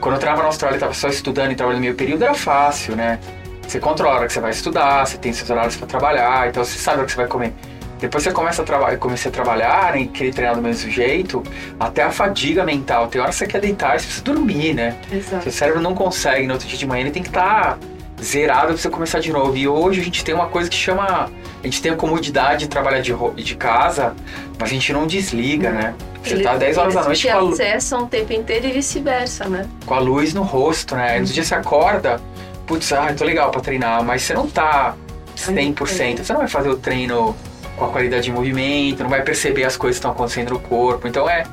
[0.00, 2.94] Quando eu trabalhava na Austrália e tava só estudando e trabalhando meio período, era fácil,
[2.94, 3.18] né?
[3.66, 6.64] Você controla a hora que você vai estudar, você tem seus horários pra trabalhar, então
[6.64, 7.52] você sabe o que você vai comer.
[7.98, 11.42] Depois você começa a trabalhar, comecei a trabalhar, né, e querer treinar do mesmo jeito,
[11.80, 13.08] até a fadiga mental.
[13.08, 14.96] Tem hora que você quer deitar, você precisa dormir, né?
[15.10, 15.44] Exato.
[15.44, 17.78] Seu cérebro não consegue, no outro dia de manhã ele tem que estar
[18.22, 19.56] zerado pra você começar de novo.
[19.56, 21.30] E hoje a gente tem uma coisa que chama.
[21.64, 24.14] A gente tem a comodidade de trabalhar de, de casa,
[24.60, 25.94] mas a gente não desliga, né?
[26.22, 28.72] Você tá 10 horas da noite te com a, lu- acessam o tempo inteiro e
[28.72, 29.66] vice-versa, né?
[29.86, 31.12] com a luz no rosto, né?
[31.12, 32.20] Aí no dia você acorda,
[32.66, 34.94] putz, ah, tô legal pra treinar, mas você não tá
[35.36, 36.18] 100%.
[36.22, 37.34] Você não vai fazer o treino
[37.76, 41.08] com a qualidade de movimento, não vai perceber as coisas que estão acontecendo no corpo.
[41.08, 41.44] Então é.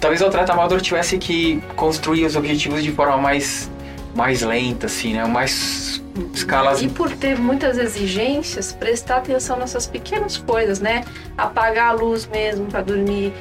[0.00, 3.70] Talvez o atleta amador tivesse que construir os objetivos de forma mais,
[4.16, 5.24] mais lenta, assim, né?
[5.24, 6.01] Mais
[6.34, 6.82] escalas.
[6.82, 11.04] E por ter muitas exigências, prestar atenção nessas pequenas coisas, né?
[11.36, 13.32] Apagar a luz mesmo para dormir,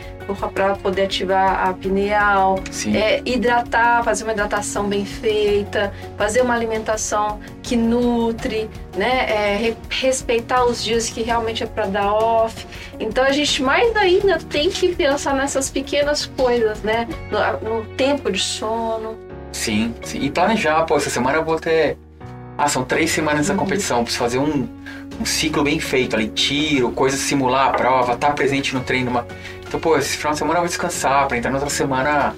[0.54, 2.96] para poder ativar a pineal, Sim.
[2.96, 9.26] é, hidratar, fazer uma hidratação bem feita, fazer uma alimentação que nutre, né?
[9.30, 12.66] É, re- respeitar os dias que realmente é para dar off.
[13.00, 17.08] Então a gente mais ainda tem que pensar nessas pequenas coisas, né?
[17.30, 19.18] No, no tempo de sono.
[19.52, 20.20] Sim, sim.
[20.22, 21.98] E planejar, pô, essa semana eu vou ter.
[22.58, 24.68] Ah, são três semanas da competição, preciso fazer um,
[25.20, 29.10] um ciclo bem feito ali, tiro, coisa simular a prova, estar presente no treino.
[29.10, 29.26] Uma...
[29.68, 32.36] Então, pô, esse final de semana eu vou descansar pra entrar na outra semana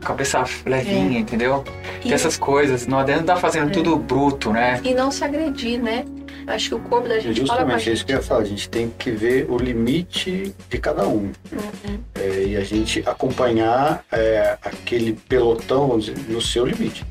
[0.00, 1.62] cabeça levinha, entendeu?
[2.02, 4.80] Tem E- essas coisas, não adianta estar fazendo tudo bruto, né?
[4.82, 6.04] E não se agredir, né?
[6.46, 8.06] Acho que o corpo da gente fala com a Justamente, é isso gente.
[8.06, 8.40] que eu ia falar.
[8.40, 11.30] A gente tem que ver o limite de cada um.
[11.52, 12.00] Uhum.
[12.14, 17.04] É, e a gente acompanhar é, aquele pelotão vamos dizer, no seu limite.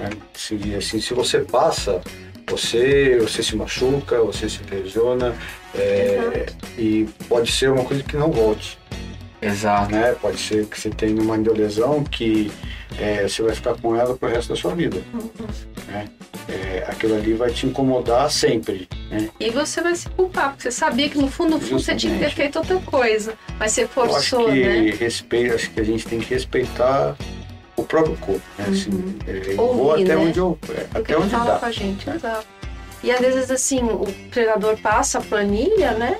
[0.00, 0.10] Né?
[0.34, 2.00] Se, assim, se você passa,
[2.48, 5.34] você, você se machuca, você se lesiona
[5.74, 6.46] é,
[6.76, 8.78] e pode ser uma coisa que não volte.
[9.42, 9.92] Exato.
[9.92, 10.14] Né?
[10.20, 12.50] Pode ser que você tenha uma endolesão que
[12.98, 14.98] é, você vai ficar com ela pro resto da sua vida.
[15.88, 16.08] né?
[16.48, 18.88] É, aquilo ali vai te incomodar sempre.
[19.10, 19.30] Né?
[19.38, 22.12] E você vai se culpar, porque você sabia que no fundo, no fundo você tinha
[22.12, 23.34] que ter feito outra coisa.
[23.58, 24.90] Mas você Eu acho forçou, que né?
[24.90, 27.16] respeito, acho que a gente tem que respeitar
[27.90, 28.40] próprio corpo.
[28.58, 28.66] Né?
[28.68, 29.78] Assim, é, eu vou Uhum.
[29.90, 30.22] Ouvir, até né?
[30.28, 30.58] onde eu.
[30.68, 31.58] é, que até onde fala dá.
[31.58, 32.46] com a gente, exato.
[33.02, 36.18] E às vezes, assim, o treinador passa a planilha, né?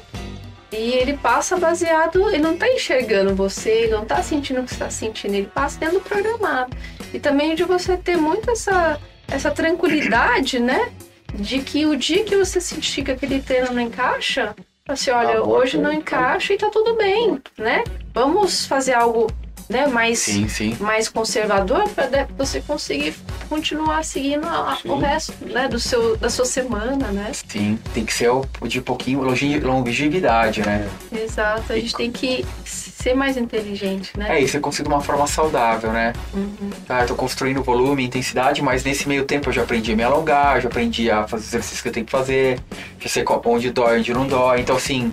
[0.72, 4.70] E ele passa baseado, ele não tá enxergando você, ele não tá sentindo o que
[4.72, 6.76] você tá sentindo, ele passa dentro do programado.
[7.12, 8.98] E também de você ter muito essa,
[9.28, 10.90] essa tranquilidade, né?
[11.34, 14.54] De que o dia que você sentir que aquele treino não encaixa,
[14.86, 17.84] você olha, Ah, hoje não encaixa e tá tudo bem, né?
[18.14, 19.26] Vamos fazer algo
[19.70, 20.76] né, mais Sim, sim.
[20.80, 23.14] mais conservador para você conseguir
[23.48, 27.30] continuar seguindo a- o resto né, do seu, da sua semana, né?
[27.48, 28.28] Sim, tem que ser
[28.66, 30.88] de pouquinho longe- longevidade, né?
[31.12, 34.36] Exato, a gente tem que ser mais inteligente, né?
[34.36, 36.12] É isso, você conseguir uma forma saudável, né?
[36.34, 36.70] Uhum.
[36.86, 40.02] Tá, eu tô construindo volume, intensidade, mas nesse meio tempo eu já aprendi a me
[40.02, 42.58] alongar, já aprendi a fazer os exercícios que eu tenho que fazer,
[42.98, 44.60] já sei onde dói, onde não dói.
[44.60, 45.12] Então, assim,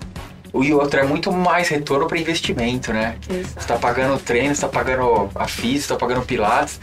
[0.64, 3.16] e outro é muito mais retorno para investimento, né?
[3.30, 3.62] Exato.
[3.62, 6.80] Você tá pagando o treino, você tá pagando a FIS, você tá pagando pilates,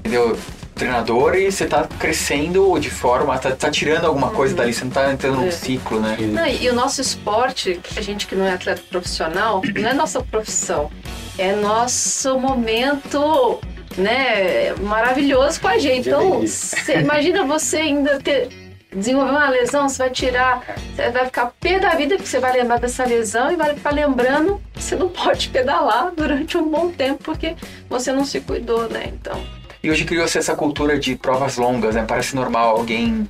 [0.00, 0.38] entendeu?
[0.74, 4.92] Treinador e você tá crescendo de forma, tá, tá tirando alguma coisa dali, você não
[4.92, 5.50] tá entrando num É.
[5.50, 6.16] ciclo, né?
[6.20, 10.22] Não, e o nosso esporte, a gente que não é atleta profissional, não é nossa
[10.22, 10.88] profissão,
[11.36, 13.58] é nosso momento,
[13.96, 16.08] né, maravilhoso com a gente.
[16.08, 18.48] Então, cê- imagina você ainda ter
[18.94, 20.62] desenvolver uma lesão, você vai tirar,
[20.94, 23.90] você vai ficar pé da vida porque você vai lembrar dessa lesão e vai ficar
[23.92, 27.54] lembrando que você não pode pedalar durante um bom tempo porque
[27.88, 29.04] você não se cuidou, né?
[29.12, 29.38] Então,
[29.82, 32.04] E hoje criou-se essa cultura de provas longas, né?
[32.06, 33.28] Parece normal alguém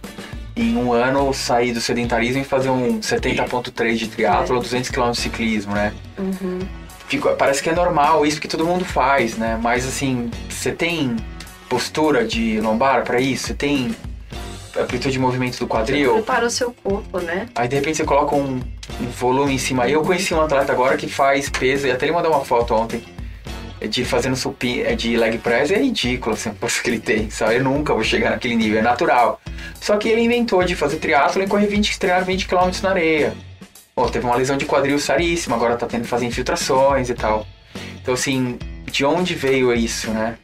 [0.57, 5.11] em um ano sair do sedentarismo e fazer um 70.3 de triatlo ou 200 km
[5.13, 5.93] de ciclismo, né?
[7.07, 9.59] Fica- parece que é normal isso que todo mundo faz, né?
[9.63, 11.17] Mas assim, você tem
[11.69, 13.47] postura de lombar pra isso?
[13.49, 13.95] Você tem
[14.81, 16.14] amplitude de movimento do quadril?
[16.14, 17.49] preparou seu corpo, né?
[17.55, 18.61] Aí de repente você coloca um,
[19.01, 19.89] um volume em cima.
[19.89, 23.03] Eu conheci um atleta agora que faz peso, e até ele mandou uma foto ontem,
[23.89, 27.57] de fazendo supino, de leg press, é ridículo assim, força que ele tem, sabe?
[27.57, 29.41] Eu nunca vou chegar naquele nível, é natural.
[29.81, 33.35] Só que ele inventou de fazer triatlo e correr 20, treinar 20 km na areia.
[33.95, 37.47] Pô, teve uma lesão de quadril seríssima, agora tá tendo que fazer infiltrações e tal.
[38.01, 38.59] Então assim,
[38.91, 40.37] de onde veio isso, né?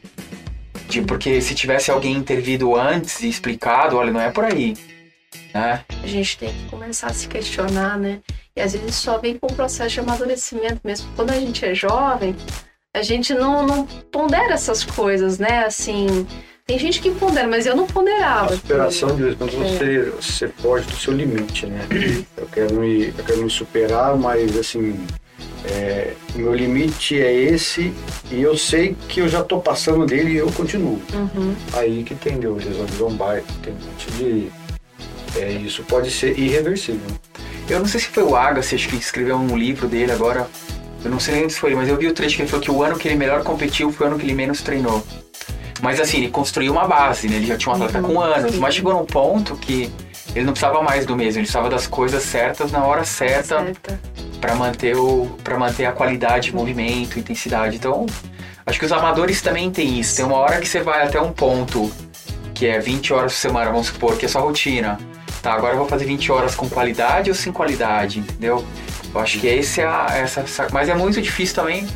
[0.87, 4.75] De, porque se tivesse alguém intervido antes e explicado, olha, não é por aí,
[5.53, 5.83] né?
[6.03, 8.21] A gente tem que começar a se questionar, né?
[8.55, 11.09] E às vezes só vem com o processo de amadurecimento mesmo.
[11.15, 12.35] Quando a gente é jovem,
[12.93, 15.65] a gente não, não pondera essas coisas, né?
[15.65, 16.25] Assim,
[16.65, 18.53] tem gente que pondera, mas eu não ponderava.
[18.53, 21.87] A superação de vez quando você, você foge do seu limite, né?
[22.37, 25.05] Eu quero me, eu quero me superar, mas assim,
[25.65, 27.93] é, meu limite é esse
[28.31, 31.01] e eu sei que eu já tô passando dele e eu continuo.
[31.13, 31.55] Uhum.
[31.73, 34.51] Aí que tem deu lesão de lombar, tem um monte de.
[35.37, 37.07] É, isso pode ser irreversível.
[37.67, 40.47] Eu não sei se foi o Agassi, acho que escreveu um livro dele agora.
[41.03, 42.63] Eu não sei nem se foi ele, mas eu vi o trecho que ele falou
[42.63, 45.03] que o ano que ele melhor competiu foi o ano que ele menos treinou.
[45.81, 47.35] Mas assim, ele construiu uma base, né?
[47.35, 49.91] Ele já tinha um atleta com anos, mas chegou num ponto que
[50.35, 53.99] ele não precisava mais do mesmo, ele precisava das coisas certas na hora certa Certa.
[54.41, 57.77] para manter o para manter a qualidade, movimento, intensidade.
[57.77, 58.05] Então,
[58.65, 60.15] acho que os amadores também têm isso.
[60.17, 61.91] Tem uma hora que você vai até um ponto
[62.53, 64.99] que é 20 horas por semana, vamos supor, que é sua rotina.
[65.41, 68.65] Tá, agora eu vou fazer 20 horas com qualidade ou sem qualidade, entendeu?
[69.13, 71.87] Eu acho que esse é a, essa, essa- mas é muito difícil também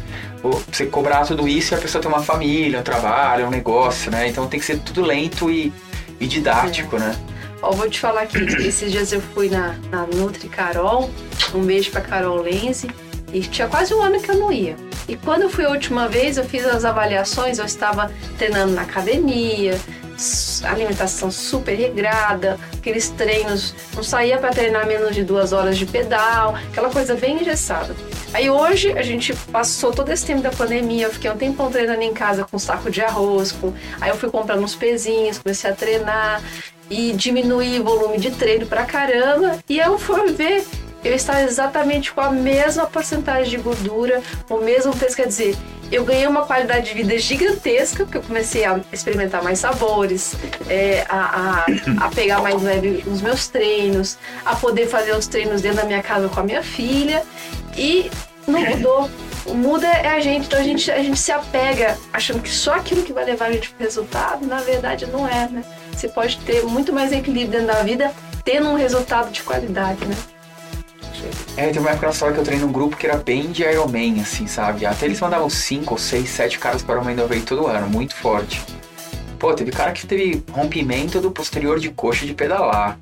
[0.42, 4.28] você cobrar tudo isso e a pessoa ter uma família, um trabalho, um negócio, né?
[4.28, 5.74] Então tem que ser tudo lento e,
[6.20, 7.16] e didático, né?
[7.62, 11.10] Ó, vou te falar que esses dias eu fui na, na Nutri Carol,
[11.53, 12.88] um beijo pra Carol Lenze,
[13.34, 14.76] e tinha quase um ano que eu não ia.
[15.07, 18.84] E quando eu fui a última vez, eu fiz as avaliações, eu estava treinando na
[18.84, 19.80] academia,
[20.64, 26.55] alimentação super regrada, aqueles treinos, não saía para treinar menos de duas horas de pedal,
[26.72, 27.95] aquela coisa bem engessada.
[28.34, 32.01] Aí hoje a gente passou todo esse tempo da pandemia, eu fiquei um tempão treinando
[32.01, 33.74] em casa com um saco de arroz, com...
[33.99, 36.41] aí eu fui comprando uns pezinhos, comecei a treinar
[36.90, 39.60] e diminuir o volume de treino pra caramba.
[39.68, 40.66] E eu fui ver,
[41.04, 45.56] eu estava exatamente com a mesma porcentagem de gordura, o mesmo peso, quer dizer,
[45.92, 50.36] eu ganhei uma qualidade de vida gigantesca, porque eu comecei a experimentar mais sabores,
[50.70, 55.62] é, a, a, a pegar mais leve os meus treinos, a poder fazer os treinos
[55.62, 57.24] dentro da minha casa com a minha filha.
[57.76, 58.12] E
[58.48, 59.10] não mudou.
[59.48, 63.02] Muda é a gente, então a gente, a gente se apega achando que só aquilo
[63.02, 65.64] que vai levar a gente pro resultado, na verdade não é, né?
[66.00, 68.14] Você pode ter muito mais equilíbrio dentro da vida
[68.45, 70.16] tendo um resultado de qualidade, né?
[71.58, 73.64] É, tem uma época na história que eu treinei num grupo que era bem de
[73.64, 74.86] Ironman, assim, sabe?
[74.86, 78.16] Até eles mandavam 5 ou 6, 7 caras para o do Havaí todo ano, muito
[78.16, 78.64] forte.
[79.38, 82.97] Pô, teve cara que teve rompimento do posterior de coxa de pedalar.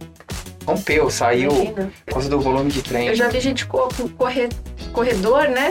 [0.65, 1.91] Rompeu, saiu Imagina.
[2.03, 3.11] por causa do volume de treino.
[3.11, 5.69] Eu já vi gente corredor, né?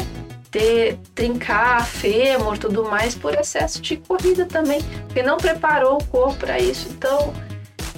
[0.51, 6.37] Ter, trincar fêmur tudo mais por excesso de corrida também, porque não preparou o corpo
[6.37, 6.89] para isso.
[6.91, 7.35] Então,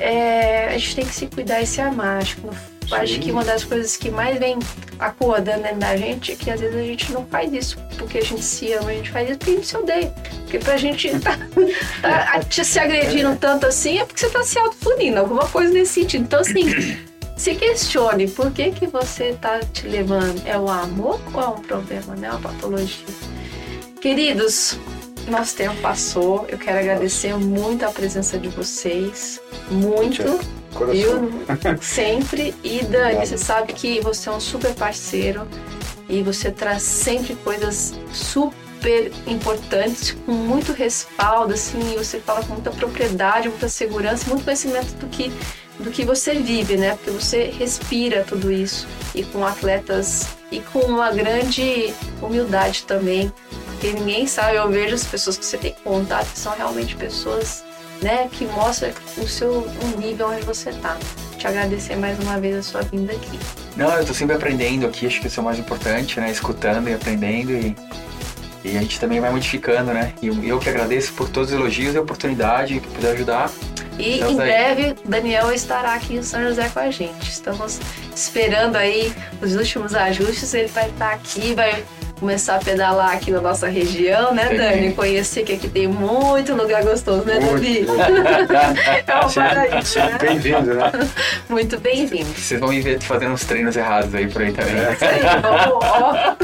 [0.00, 2.18] é, a gente tem que se cuidar e se amar.
[2.18, 4.58] Acho, que acho que uma das coisas que mais vem
[4.98, 8.24] acordando dentro da gente é que às vezes a gente não faz isso porque a
[8.24, 10.14] gente se ama, a gente faz isso porque a gente se odeia.
[10.42, 11.38] Porque pra gente tá,
[12.00, 15.94] tá te- se agredindo tanto assim é porque você tá se autopunindo, alguma coisa nesse
[16.00, 16.22] sentido.
[16.24, 16.96] Então, assim,
[17.38, 20.44] se questione por que, que você tá te levando.
[20.44, 22.30] É o amor ou é um problema, né?
[22.30, 23.06] Uma patologia.
[24.00, 24.76] Queridos,
[25.28, 26.44] nosso tempo passou.
[26.48, 29.40] Eu quero agradecer muito a presença de vocês.
[29.70, 30.22] Muito.
[30.90, 31.30] Viu?
[31.80, 32.54] Sempre.
[32.62, 35.46] E Dani, você sabe que você é um super parceiro
[36.08, 42.54] e você traz sempre coisas super importantes, com muito respaldo, assim, e você fala com
[42.54, 45.30] muita propriedade, muita segurança, muito conhecimento do que,
[45.78, 46.96] do que você vive, né?
[46.96, 53.32] Porque você respira tudo isso e com atletas e com uma grande humildade também.
[53.66, 57.62] Porque ninguém sabe, eu vejo as pessoas que você tem contato que são realmente pessoas
[58.02, 60.96] né, que mostra o seu o nível onde você tá.
[61.36, 63.38] Te agradecer mais uma vez a sua vinda aqui.
[63.76, 66.30] Não, eu tô sempre aprendendo aqui, acho que isso é o mais importante, né?
[66.30, 67.76] Escutando e aprendendo e,
[68.64, 70.12] e a gente também vai modificando, né?
[70.20, 73.50] E eu, eu que agradeço por todos os elogios e a oportunidade que puder ajudar.
[73.98, 74.46] E Estamos em aí.
[74.46, 77.28] breve, Daniel estará aqui em São José com a gente.
[77.28, 77.80] Estamos
[78.14, 80.54] esperando aí os últimos ajustes.
[80.54, 81.84] Ele vai estar aqui, vai
[82.18, 84.56] começar a pedalar aqui na nossa região, né, Sim.
[84.56, 84.92] Dani?
[84.92, 87.86] Conhecer que aqui tem muito lugar gostoso, né, Davi?
[89.06, 90.18] é um paraíso, né?
[90.20, 90.92] Bem-vindo, né?
[91.48, 92.30] Muito bem-vindo.
[92.36, 94.74] Vocês vão me ver fazendo uns treinos errados aí por aí também.
[94.92, 96.36] Isso aí, vamos, ó.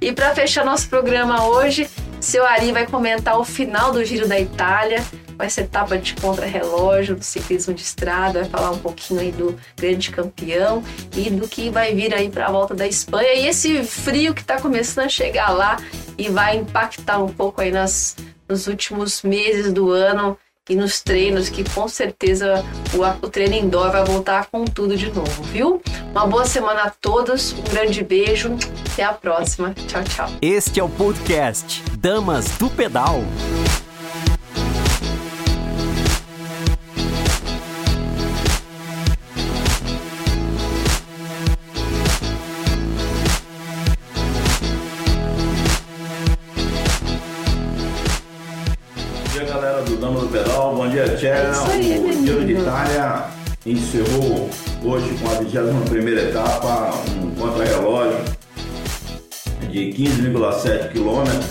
[0.00, 1.88] E para fechar nosso programa hoje,
[2.20, 5.02] seu Ari vai comentar o final do Giro da Itália,
[5.36, 9.56] vai ser etapa de contrarrelógio do ciclismo de estrada, vai falar um pouquinho aí do
[9.76, 10.82] grande campeão
[11.16, 14.40] e do que vai vir aí para a volta da Espanha e esse frio que
[14.40, 15.76] está começando a chegar lá
[16.16, 18.16] e vai impactar um pouco aí nas,
[18.48, 20.36] nos últimos meses do ano
[20.68, 22.64] e nos treinos, que com certeza
[22.94, 25.82] o, o treino indoor vai voltar com tudo de novo, viu?
[26.10, 28.56] Uma boa semana a todos, um grande beijo,
[28.92, 29.74] até a próxima.
[29.86, 30.30] Tchau, tchau.
[30.40, 33.20] Este é o podcast Damas do Pedal.
[50.84, 51.38] Bom dia, Tchera.
[51.38, 52.26] É o.
[52.26, 53.24] Giro de Itália
[53.64, 54.50] encerrou
[54.84, 56.90] hoje com a 21 etapa,
[57.22, 58.18] um contrarrelógio
[59.70, 61.46] de 15,7 quilômetros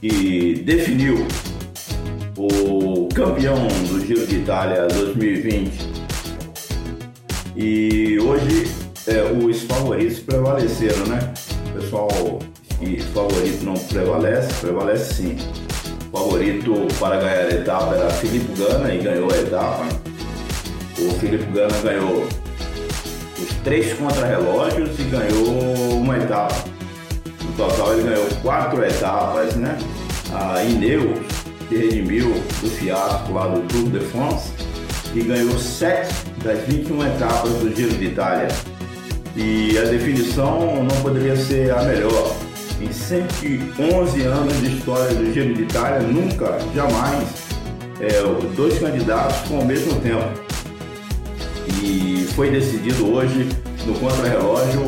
[0.00, 1.26] que definiu
[2.38, 5.70] o campeão do Giro de Itália 2020.
[7.54, 8.66] E hoje
[9.08, 11.34] é, os favoritos prevaleceram, né?
[11.68, 12.08] O pessoal
[12.78, 15.36] que favorito não prevalece, prevalece sim.
[16.10, 19.86] Favorito para ganhar a etapa era Filipe Gana e ganhou a etapa.
[20.98, 22.26] O Filipe Gana ganhou
[23.38, 26.64] os três contrarrelógios e ganhou uma etapa.
[27.44, 29.76] No total ele ganhou quatro etapas, né?
[30.32, 31.18] A Ineos
[31.68, 34.50] se redimiu do fiasco lá do Tour de France
[35.14, 38.48] e ganhou sete das 21 etapas do Giro de Itália.
[39.36, 42.47] E a definição não poderia ser a melhor.
[42.80, 47.28] Em 111 anos de história do Giro de Itália, nunca, jamais,
[48.00, 48.22] é,
[48.54, 50.28] dois candidatos com o mesmo tempo.
[51.82, 53.48] E foi decidido hoje
[53.84, 54.80] no contrarrelógio.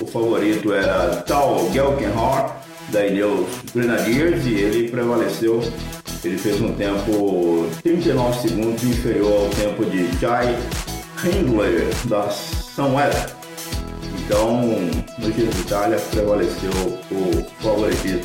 [0.00, 2.50] O favorito era Tal Gelkenhorn,
[2.90, 5.62] da Ineos Grenadiers, e ele prevaleceu.
[6.22, 10.54] Ele fez um tempo 39 segundos inferior ao tempo de Jai
[11.24, 13.39] Hindler, da Sunweb.
[14.30, 14.60] Então,
[15.18, 16.70] no Giro de Itália prevaleceu
[17.10, 18.22] o favoritismo.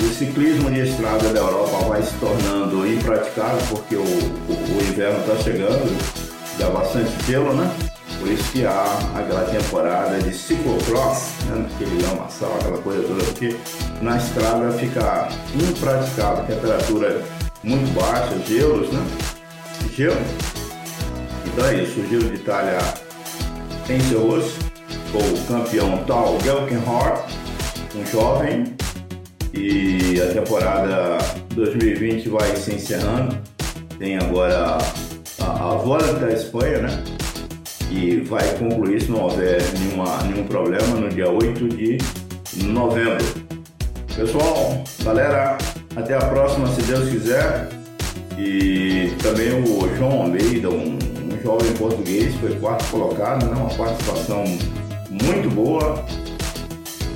[0.00, 5.18] O ciclismo de estrada da Europa vai se tornando impraticável porque o, o- o inverno
[5.18, 5.98] está chegando,
[6.56, 7.68] dá bastante gelo, né?
[8.20, 8.84] Por isso que há
[9.16, 11.66] aquela temporada de ciclocross, né?
[11.74, 13.56] aquele lamaçal, aquela coisa toda, porque
[14.00, 17.24] na estrada fica impraticável, temperatura
[17.64, 19.04] muito baixa, gelos, né?
[19.96, 20.16] Gelo.
[21.44, 22.78] Então é isso, o Giro de Itália
[23.90, 24.67] encerrou-se
[25.14, 27.20] o campeão Tal Gelkenhorn,
[27.96, 28.64] um jovem,
[29.54, 31.18] e a temporada
[31.54, 33.36] 2020 vai se encerrando.
[33.98, 34.78] Tem agora
[35.40, 37.04] a, a volta da Espanha, né?
[37.90, 41.98] E vai concluir se não houver nenhuma, nenhum problema no dia 8 de
[42.64, 43.24] novembro.
[44.14, 45.56] Pessoal, galera,
[45.96, 47.68] até a próxima se Deus quiser.
[48.36, 53.56] E também o João Almeida, um, um jovem português, foi quarto colocado, né?
[53.56, 54.44] uma participação
[55.22, 56.04] muito boa.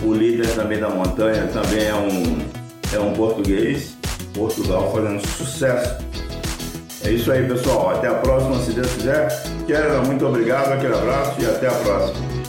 [0.05, 2.39] O líder também da montanha também é um,
[2.93, 3.97] é um português,
[4.35, 6.03] Portugal fazendo sucesso.
[7.05, 7.91] É isso aí, pessoal.
[7.91, 9.29] Até a próxima, se Deus quiser.
[9.67, 12.42] Quero, muito obrigado, aquele abraço e até a próxima.